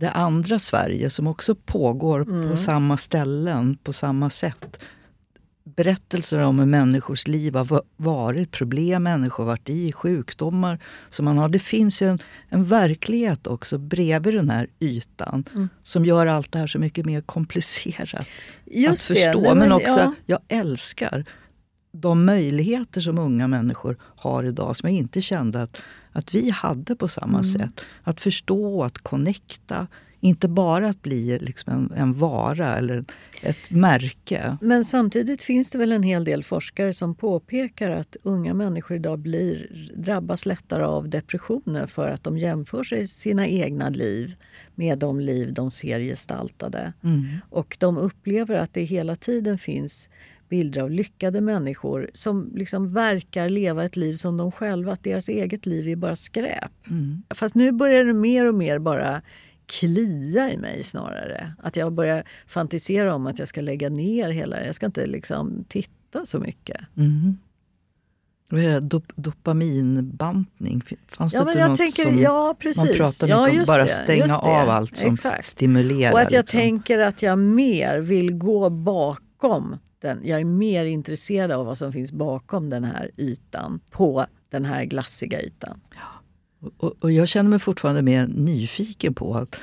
[0.00, 2.50] det andra Sverige som också pågår Mm.
[2.50, 4.78] på samma ställen, på samma sätt.
[5.76, 10.78] Berättelser om hur människors liv har va- varit, problem människor varit i, sjukdomar
[11.08, 11.48] som man har.
[11.48, 12.18] Det finns ju en,
[12.48, 15.68] en verklighet också bredvid den här ytan Mm.
[15.82, 18.26] som gör allt det här så mycket mer komplicerat
[18.66, 19.40] Just att förstå.
[19.42, 19.48] det.
[19.48, 20.14] Men, men också, ja.
[20.26, 21.24] jag älskar
[21.92, 25.76] de möjligheter som unga människor har idag som jag inte kände att,
[26.18, 27.44] att vi hade på samma Mm.
[27.44, 27.80] sätt.
[28.02, 29.86] Att förstå, att connecta.
[30.20, 33.04] Inte bara att bli liksom en, en vara eller
[33.42, 34.56] ett märke.
[34.60, 39.18] Men samtidigt finns det väl en hel del forskare som påpekar att unga människor idag
[39.18, 44.36] blir, drabbas lättare av depressioner för att de jämför sig sina egna liv
[44.74, 46.92] med de liv de ser gestaltade.
[47.04, 47.26] Mm.
[47.50, 50.08] Och de upplever att det hela tiden finns
[50.48, 55.28] bilder av lyckade människor som liksom verkar leva ett liv som de själva, att deras
[55.28, 56.72] eget liv är bara skräp.
[56.90, 57.22] Mm.
[57.30, 59.22] Fast nu börjar det mer och mer bara
[59.66, 61.52] klia i mig snarare.
[61.62, 65.64] Att jag börjar fantisera om att jag ska lägga ner hela Jag ska inte liksom
[65.68, 66.80] titta så mycket.
[66.96, 67.36] Mm.
[68.50, 68.80] Vad är det?
[68.80, 70.82] Dop, dopaminbantning?
[71.08, 73.66] Fanns det inte något tänker, som ja man pratar ja, mycket om?
[73.66, 75.46] Bara det, stänga av allt som Exakt.
[75.46, 76.12] stimulerar.
[76.12, 76.60] Och att jag liksom.
[76.60, 80.20] tänker att jag mer vill gå bakom den.
[80.24, 83.80] Jag är mer intresserad av vad som finns bakom den här ytan.
[83.90, 85.80] På den här glassiga ytan.
[86.78, 89.60] Och, och jag känner mig fortfarande mer nyfiken på att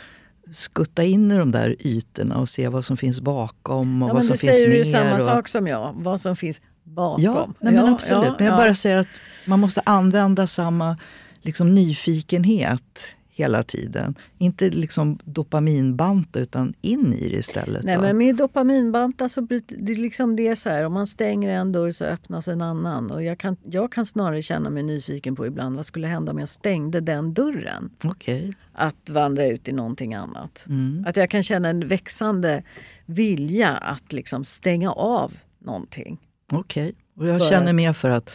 [0.52, 4.26] skutta in i de där ytorna och se vad som finns bakom och Ja, vad
[4.26, 4.76] som du finns säger mer.
[4.78, 5.22] ju samma och...
[5.22, 5.94] sak som jag.
[5.98, 7.24] Vad som finns bakom.
[7.24, 8.26] Ja, nej, men Ja, absolut.
[8.26, 8.58] ja, men jag ja.
[8.58, 9.08] bara säger att
[9.48, 10.98] man måste använda samma
[11.42, 13.00] liksom, nyfikenhet
[13.36, 14.16] hela tiden.
[14.38, 17.84] Inte liksom dopaminbanta utan in i det istället.
[17.84, 18.02] Nej, då.
[18.02, 21.50] men med dopaminbanta så blir det, är liksom det är så här, om man stänger
[21.50, 23.12] en dörr så öppnas en annan.
[23.12, 26.40] Och jag kan, jag kan snarare känna mig nyfiken på ibland vad skulle hända om
[26.40, 27.90] jag stängde den dörren?
[28.04, 28.54] Okej.
[28.74, 30.66] Att vandra ut i någonting annat.
[30.68, 31.06] Mm.
[31.08, 32.64] Att jag kan känna en växande
[33.06, 36.20] vilja att liksom stänga av någonting.
[36.52, 36.96] Okej.
[37.18, 38.30] Och jag För känner mer för att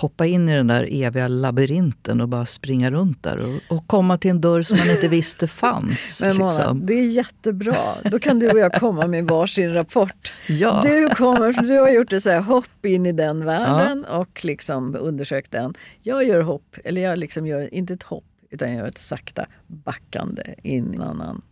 [0.00, 4.18] hoppa in i den där eviga labyrinten och bara springa runt där och, och komma
[4.18, 6.22] till en dörr som man inte visste fanns.
[6.24, 6.86] Men Mona, liksom.
[6.86, 7.76] det är jättebra.
[8.04, 10.32] Då kan du och jag komma med varsin rapport.
[10.48, 10.80] Ja.
[10.84, 14.44] Du, kommer, för du har gjort ett så här hopp in i den världen och
[14.44, 15.74] liksom undersökt den.
[16.02, 19.46] Jag gör hopp, eller jag liksom gör inte ett hopp utan jag gör ett sakta
[19.66, 21.42] backande in i en annan.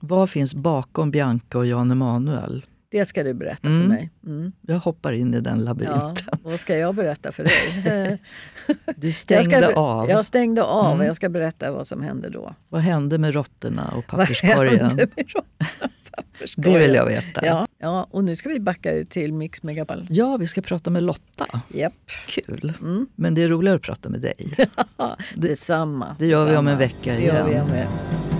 [0.00, 2.64] Vad finns bakom Bianca och Jan Emanuel?
[2.90, 3.80] Det ska du berätta Mm.
[3.82, 4.10] för mig.
[4.26, 4.52] Mm.
[4.60, 6.26] Jag hoppar in i den Ja, labyrinten.
[6.42, 8.18] vad ska jag berätta för dig?
[8.96, 10.10] Du jag stängde ska, av.
[10.10, 11.06] Jag stängde av och Mm.
[11.06, 12.54] jag ska berätta vad som hände då.
[12.68, 14.86] Vad hände med råttorna och Vad papperskorgen?
[14.86, 15.44] hände med råttorna
[15.80, 16.72] och papperskorgen?
[16.80, 17.46] Det vill jag veta.
[17.46, 20.06] Ja, ja, och nu ska vi backa ut till Mix Megapol.
[20.10, 21.60] Ja, vi ska prata med Lotta.
[21.68, 21.92] Japp.
[22.26, 22.72] Kul.
[22.80, 23.06] Mm.
[23.14, 24.36] Men det är roligare att prata med dig.
[25.34, 26.16] Detsamma.
[26.18, 26.78] Det gör vi om en detsamma.
[26.78, 28.39] vecka Det gör vi igen.